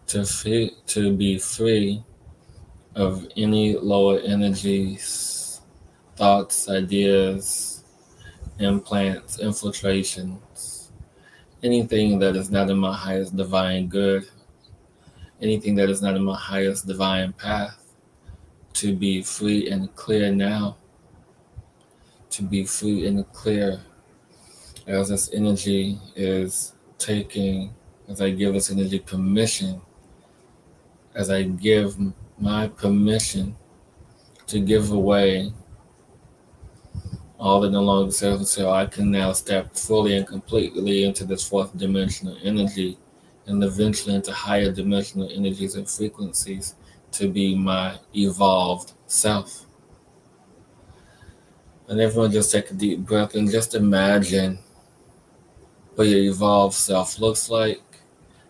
to, 0.09 0.25
free, 0.25 0.73
to 0.89 1.17
be 1.17 1.39
free 1.39 2.03
of 2.95 3.27
any 3.37 3.77
lower 3.77 4.19
energies, 4.21 5.61
thoughts, 6.17 6.69
ideas, 6.69 7.85
implants, 8.59 9.39
infiltrations, 9.39 10.93
anything 11.63 12.19
that 12.19 12.37
is 12.37 12.51
not 12.51 12.71
in 12.71 12.79
my 12.79 12.95
highest 12.95 13.37
divine 13.37 13.87
good, 13.87 14.29
anything 15.41 15.75
that 15.75 15.91
is 15.91 16.03
not 16.03 16.17
in 16.17 16.25
my 16.25 16.37
highest 16.37 16.87
divine 16.87 17.33
path, 17.33 17.79
to 18.73 18.95
be 18.95 19.23
free 19.23 19.71
and 19.71 19.95
clear 19.95 20.33
now, 20.33 20.77
to 22.37 22.43
be 22.43 22.65
free 22.65 23.07
and 23.07 23.31
clear 23.33 23.81
as 24.87 25.09
this 25.09 25.33
energy 25.33 25.99
is 26.15 26.75
taking, 26.99 27.75
as 28.09 28.21
I 28.21 28.31
give 28.31 28.53
this 28.53 28.71
energy 28.71 28.99
permission, 28.99 29.81
as 31.15 31.31
I 31.31 31.45
give 31.45 31.97
my 32.39 32.69
permission 32.69 33.57
to 34.49 34.61
give 34.61 34.93
away 34.93 35.51
all 37.39 37.61
that 37.61 37.71
no 37.71 37.83
longer 37.83 38.13
serves 38.13 38.51
so 38.51 38.71
I 38.71 38.85
can 38.85 39.11
now 39.11 39.33
step 39.33 39.75
fully 39.75 40.17
and 40.17 40.27
completely 40.27 41.05
into 41.05 41.25
this 41.25 41.47
fourth 41.49 41.77
dimensional 41.77 42.37
energy 42.43 42.99
and 43.47 43.65
eventually 43.65 44.15
into 44.15 44.33
higher 44.33 44.71
dimensional 44.71 45.31
energies 45.33 45.75
and 45.75 45.89
frequencies 45.89 46.75
to 47.13 47.29
be 47.29 47.55
my 47.55 47.99
evolved 48.15 48.93
self. 49.07 49.66
And 51.89 52.01
everyone 52.01 52.33
just 52.33 52.51
take 52.51 52.71
a 52.71 52.75
deep 52.75 53.01
breath 53.01 53.35
and 53.35 53.51
just 53.51 53.75
imagine 53.75 54.59
what 55.95 56.09
your 56.09 56.21
evolved 56.21 56.75
self 56.75 57.19
looks 57.19 57.49
like 57.49 57.81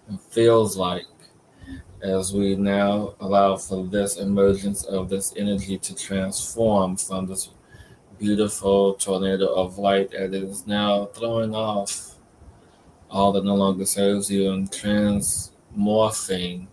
and 0.09 0.21
feels 0.21 0.77
like 0.77 1.05
as 2.03 2.33
we 2.33 2.57
now 2.57 3.15
allow 3.21 3.57
for 3.57 3.85
this 3.87 4.17
emergence 4.17 4.85
of 4.85 5.09
this 5.09 5.35
energy 5.37 5.79
to 5.79 5.95
transform 5.95 6.97
from 6.97 7.27
this 7.27 7.51
beautiful 8.19 8.95
tornado 8.95 9.53
of 9.55 9.79
light 9.79 10.11
that 10.13 10.33
is 10.33 10.67
now 10.67 11.07
throwing 11.07 11.55
off 11.55 12.17
all 13.11 13.33
that 13.33 13.45
no 13.45 13.55
longer 13.55 13.85
serves 13.85 14.31
you 14.31 14.53
and 14.53 14.71
transmorphing 14.71 16.67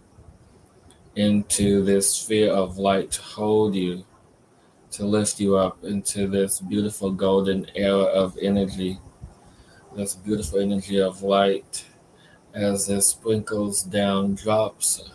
into 1.15 1.83
this 1.83 2.15
sphere 2.15 2.51
of 2.51 2.77
light 2.77 3.11
to 3.11 3.21
hold 3.21 3.75
you, 3.75 4.03
to 4.93 5.05
lift 5.07 5.39
you 5.39 5.57
up 5.57 5.83
into 5.83 6.27
this 6.27 6.59
beautiful 6.59 7.11
golden 7.11 7.65
era 7.75 8.03
of 8.03 8.37
energy, 8.39 8.99
this 9.95 10.13
beautiful 10.13 10.59
energy 10.59 11.01
of 11.01 11.23
light 11.23 11.85
as 12.53 12.87
it 12.89 13.01
sprinkles 13.01 13.81
down 13.81 14.35
drops 14.35 15.09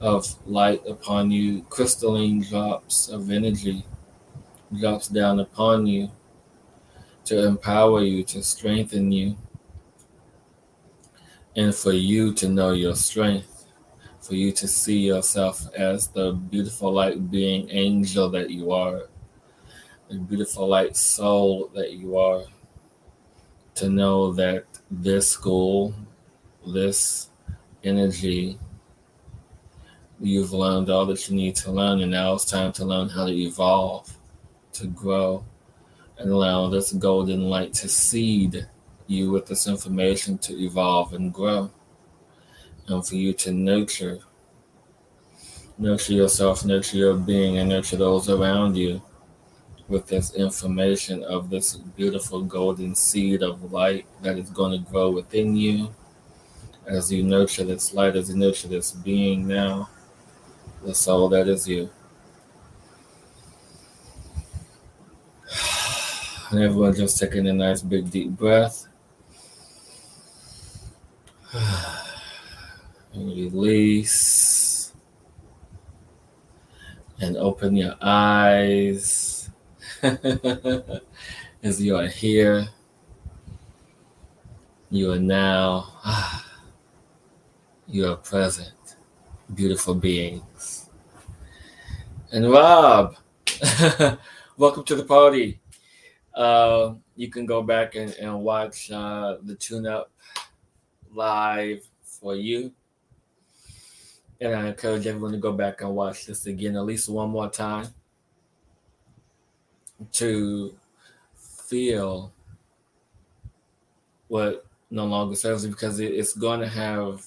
of 0.00 0.26
light 0.46 0.82
upon 0.86 1.30
you, 1.30 1.62
crystalline 1.70 2.42
drops 2.42 3.08
of 3.08 3.30
energy 3.30 3.82
drops 4.78 5.08
down 5.08 5.40
upon 5.40 5.86
you 5.86 6.10
to 7.24 7.46
empower 7.46 8.02
you, 8.02 8.22
to 8.24 8.42
strengthen 8.42 9.10
you, 9.10 9.38
and 11.56 11.74
for 11.74 11.92
you 11.92 12.34
to 12.34 12.46
know 12.46 12.72
your 12.72 12.94
strength, 12.94 13.55
for 14.26 14.34
you 14.34 14.52
to 14.52 14.66
see 14.66 14.98
yourself 14.98 15.66
as 15.74 16.08
the 16.08 16.32
beautiful 16.32 16.92
light 16.92 17.30
being 17.30 17.68
angel 17.70 18.28
that 18.30 18.50
you 18.50 18.72
are, 18.72 19.02
the 20.08 20.18
beautiful 20.18 20.66
light 20.66 20.96
soul 20.96 21.70
that 21.74 21.92
you 21.92 22.16
are, 22.16 22.42
to 23.74 23.88
know 23.88 24.32
that 24.32 24.64
this 24.90 25.28
school, 25.30 25.94
this 26.66 27.30
energy, 27.84 28.58
You've 30.18 30.54
learned 30.54 30.88
all 30.88 31.04
that 31.06 31.28
you 31.28 31.36
need 31.36 31.56
to 31.56 31.70
learn, 31.70 32.00
and 32.00 32.10
now 32.10 32.32
it's 32.32 32.46
time 32.46 32.72
to 32.72 32.86
learn 32.86 33.10
how 33.10 33.26
to 33.26 33.32
evolve, 33.32 34.16
to 34.72 34.86
grow, 34.86 35.44
and 36.16 36.30
allow 36.30 36.70
this 36.70 36.92
golden 36.94 37.50
light 37.50 37.74
to 37.74 37.88
seed 37.88 38.66
you 39.06 39.30
with 39.30 39.44
this 39.44 39.66
information 39.66 40.38
to 40.38 40.58
evolve 40.58 41.12
and 41.12 41.34
grow, 41.34 41.70
and 42.88 43.06
for 43.06 43.16
you 43.16 43.32
to 43.32 43.52
nurture, 43.52 44.18
nurture 45.78 46.12
yourself, 46.12 46.64
nurture 46.64 46.96
your 46.96 47.14
being, 47.14 47.58
and 47.58 47.68
nurture 47.68 47.96
those 47.96 48.28
around 48.28 48.76
you 48.76 49.02
with 49.88 50.06
this 50.06 50.34
information 50.34 51.22
of 51.24 51.48
this 51.50 51.76
beautiful 51.76 52.42
golden 52.42 52.94
seed 52.94 53.42
of 53.42 53.72
light 53.72 54.06
that 54.22 54.38
is 54.38 54.50
going 54.50 54.72
to 54.72 54.90
grow 54.90 55.10
within 55.10 55.56
you 55.56 55.94
as 56.86 57.12
you 57.12 57.22
nurture 57.22 57.64
this 57.64 57.92
light, 57.94 58.16
as 58.16 58.30
you 58.30 58.36
nurture 58.36 58.68
this 58.68 58.92
being 58.92 59.46
now 59.46 59.88
the 60.84 60.94
soul 60.94 61.28
that 61.28 61.48
is 61.48 61.68
you. 61.68 61.90
And 66.48 66.62
everyone 66.62 66.94
just 66.94 67.18
taking 67.18 67.48
a 67.48 67.52
nice 67.52 67.82
big 67.82 68.08
deep 68.08 68.30
breath. 68.30 68.86
Release. 73.16 74.92
And 77.20 77.36
open 77.38 77.74
your 77.74 77.94
eyes 78.02 79.50
as 80.02 81.80
you 81.82 81.96
are 81.96 82.06
here. 82.06 82.68
You 84.90 85.12
are 85.12 85.18
now, 85.18 85.92
you 87.88 88.06
are 88.06 88.16
present 88.16 88.96
beautiful 89.54 89.94
beings. 89.94 90.90
And 92.32 92.50
Rob, 92.50 93.16
welcome 94.56 94.84
to 94.84 94.94
the 94.94 95.04
party. 95.04 95.60
Uh, 96.34 96.94
you 97.14 97.30
can 97.30 97.46
go 97.46 97.62
back 97.62 97.94
and, 97.94 98.12
and 98.14 98.42
watch 98.42 98.90
uh, 98.90 99.36
the 99.42 99.54
tune 99.54 99.86
up 99.86 100.10
live 101.12 101.82
for 102.02 102.34
you. 102.34 102.72
And 104.40 104.54
I 104.54 104.68
encourage 104.68 105.06
everyone 105.06 105.32
to 105.32 105.38
go 105.38 105.52
back 105.52 105.80
and 105.80 105.94
watch 105.94 106.26
this 106.26 106.46
again 106.46 106.76
at 106.76 106.84
least 106.84 107.08
one 107.08 107.30
more 107.30 107.50
time 107.50 107.88
to 110.12 110.74
feel 111.36 112.32
what 114.28 114.66
no 114.90 115.06
longer 115.06 115.34
serves 115.34 115.64
you 115.64 115.70
because 115.70 116.00
it's 116.00 116.34
going 116.34 116.60
to 116.60 116.68
have 116.68 117.24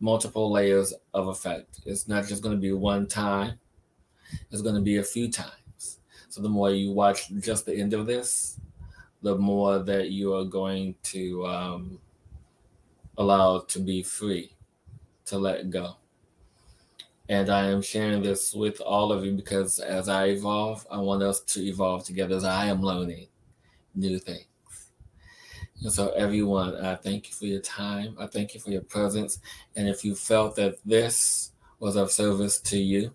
multiple 0.00 0.50
layers 0.50 0.92
of 1.14 1.28
effect. 1.28 1.80
It's 1.86 2.08
not 2.08 2.26
just 2.26 2.42
going 2.42 2.54
to 2.54 2.60
be 2.60 2.72
one 2.72 3.06
time, 3.06 3.58
it's 4.50 4.62
going 4.62 4.74
to 4.74 4.80
be 4.80 4.98
a 4.98 5.02
few 5.02 5.30
times. 5.30 5.98
So 6.28 6.42
the 6.42 6.48
more 6.48 6.70
you 6.70 6.92
watch 6.92 7.30
just 7.40 7.66
the 7.66 7.74
end 7.74 7.94
of 7.94 8.06
this, 8.06 8.60
the 9.22 9.36
more 9.36 9.78
that 9.80 10.10
you 10.10 10.34
are 10.34 10.44
going 10.44 10.94
to 11.04 11.46
um, 11.46 11.98
allow 13.16 13.60
to 13.60 13.78
be 13.80 14.02
free, 14.02 14.52
to 15.26 15.38
let 15.38 15.70
go. 15.70 15.96
And 17.28 17.50
I 17.50 17.66
am 17.66 17.82
sharing 17.82 18.22
this 18.22 18.54
with 18.54 18.80
all 18.80 19.12
of 19.12 19.24
you 19.24 19.32
because 19.32 19.78
as 19.80 20.08
I 20.08 20.26
evolve, 20.28 20.86
I 20.90 20.98
want 20.98 21.22
us 21.22 21.40
to 21.40 21.62
evolve 21.62 22.04
together 22.04 22.36
as 22.36 22.44
I 22.44 22.66
am 22.66 22.82
learning 22.82 23.28
new 23.94 24.18
things. 24.18 24.46
And 25.82 25.92
so, 25.92 26.08
everyone, 26.10 26.74
I 26.76 26.96
thank 26.96 27.28
you 27.28 27.34
for 27.34 27.44
your 27.44 27.60
time. 27.60 28.16
I 28.18 28.26
thank 28.26 28.54
you 28.54 28.60
for 28.60 28.70
your 28.70 28.82
presence. 28.82 29.38
And 29.76 29.88
if 29.88 30.04
you 30.04 30.14
felt 30.14 30.56
that 30.56 30.78
this 30.84 31.52
was 31.78 31.96
of 31.96 32.10
service 32.10 32.60
to 32.62 32.78
you, 32.78 33.12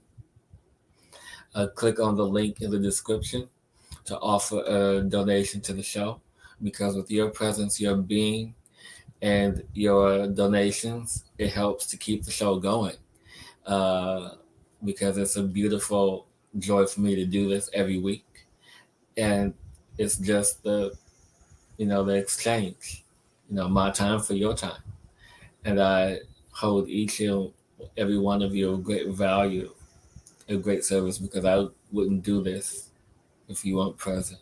uh, 1.56 1.68
click 1.68 2.00
on 2.00 2.16
the 2.16 2.26
link 2.26 2.62
in 2.62 2.72
the 2.72 2.80
description 2.80 3.50
to 4.06 4.18
offer 4.20 4.64
a 4.66 5.02
donation 5.02 5.60
to 5.62 5.74
the 5.74 5.84
show. 5.84 6.22
Because 6.62 6.96
with 6.96 7.12
your 7.12 7.30
presence, 7.30 7.82
your 7.82 7.98
being, 7.98 8.56
and 9.22 9.64
your 9.74 10.28
donations, 10.28 11.26
it 11.38 11.50
helps 11.50 11.88
to 11.88 11.98
keep 11.98 12.24
the 12.24 12.32
show 12.32 12.60
going. 12.60 12.96
Uh, 13.66 14.36
because 14.84 15.18
it's 15.18 15.36
a 15.38 15.44
beautiful 15.44 16.28
joy 16.60 16.86
for 16.86 17.02
me 17.02 17.16
to 17.16 17.26
do 17.26 17.48
this 17.50 17.70
every 17.74 17.98
week. 18.00 18.26
And 19.18 19.54
It's 19.98 20.18
just 20.18 20.64
the, 20.64 20.94
you 21.78 21.86
know, 21.88 22.04
the 22.04 22.16
exchange. 22.16 23.04
You 23.50 23.58
know, 23.58 23.70
my 23.70 23.92
time 23.92 24.22
for 24.22 24.34
your 24.36 24.56
time, 24.56 24.82
and 25.66 25.82
I 25.82 26.20
hold 26.52 26.90
each 26.90 27.20
and 27.22 27.52
every 27.98 28.18
one 28.20 28.42
of 28.44 28.56
you 28.56 28.76
a 28.76 28.78
great 28.78 29.08
value, 29.10 29.74
a 30.50 30.58
great 30.58 30.86
service 30.86 31.18
because 31.20 31.46
I 31.46 31.68
wouldn't 31.92 32.24
do 32.24 32.44
this 32.44 32.90
if 33.50 33.66
you 33.66 33.78
weren't 33.78 33.98
present. 33.98 34.40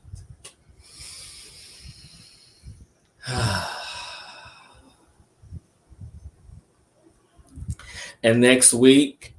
and 8.23 8.41
next 8.41 8.73
week, 8.73 9.35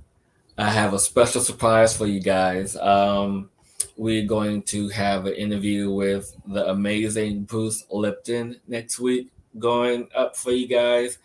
I 0.59 0.71
have 0.71 0.92
a 0.92 0.99
special 0.99 1.40
surprise 1.40 1.97
for 1.97 2.07
you 2.07 2.21
guys. 2.21 2.77
Um, 2.77 3.51
we're 3.97 4.27
going 4.27 4.62
to 4.64 4.88
have 4.88 5.27
an 5.27 5.35
interview 5.35 5.90
with 5.90 6.37
the 6.47 6.68
amazing 6.71 7.45
Bruce 7.45 7.85
Lipton 7.90 8.61
next 8.66 8.99
week 8.99 9.31
going 9.59 10.09
up 10.14 10.37
for 10.37 10.51
you 10.51 10.66
guys. 10.66 11.18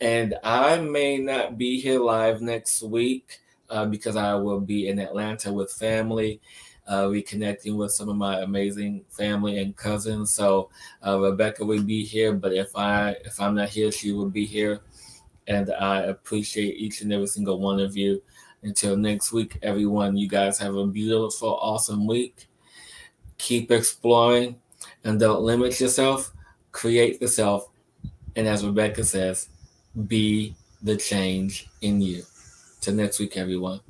And 0.00 0.34
I 0.42 0.80
may 0.80 1.18
not 1.18 1.58
be 1.58 1.80
here 1.80 2.00
live 2.00 2.40
next 2.40 2.82
week 2.82 3.40
uh, 3.68 3.86
because 3.86 4.16
I 4.16 4.34
will 4.34 4.60
be 4.60 4.88
in 4.88 4.98
Atlanta 4.98 5.52
with 5.52 5.72
family, 5.72 6.40
uh, 6.86 7.04
reconnecting 7.04 7.76
with 7.76 7.92
some 7.92 8.08
of 8.08 8.16
my 8.16 8.40
amazing 8.40 9.04
family 9.10 9.58
and 9.58 9.76
cousins. 9.76 10.32
So 10.32 10.70
uh, 11.06 11.20
Rebecca 11.20 11.64
will 11.64 11.82
be 11.82 12.04
here, 12.04 12.32
but 12.32 12.52
if 12.52 12.74
I 12.74 13.16
if 13.24 13.40
I'm 13.40 13.54
not 13.54 13.68
here, 13.68 13.92
she 13.92 14.12
will 14.12 14.30
be 14.30 14.46
here. 14.46 14.80
And 15.48 15.72
I 15.72 16.02
appreciate 16.02 16.76
each 16.76 17.00
and 17.00 17.12
every 17.12 17.26
single 17.26 17.60
one 17.60 17.80
of 17.80 17.96
you. 17.96 18.22
Until 18.62 18.96
next 18.96 19.32
week, 19.32 19.58
everyone, 19.62 20.16
you 20.16 20.28
guys 20.28 20.58
have 20.58 20.74
a 20.76 20.86
beautiful, 20.86 21.58
awesome 21.60 22.06
week. 22.06 22.48
Keep 23.38 23.70
exploring 23.70 24.60
and 25.04 25.18
don't 25.18 25.42
limit 25.42 25.80
yourself. 25.80 26.32
Create 26.72 27.20
the 27.20 27.28
self. 27.28 27.68
And 28.36 28.46
as 28.46 28.64
Rebecca 28.64 29.02
says, 29.02 29.48
be 30.06 30.54
the 30.82 30.96
change 30.96 31.68
in 31.80 32.00
you. 32.00 32.22
Till 32.80 32.94
next 32.94 33.18
week, 33.18 33.36
everyone. 33.36 33.80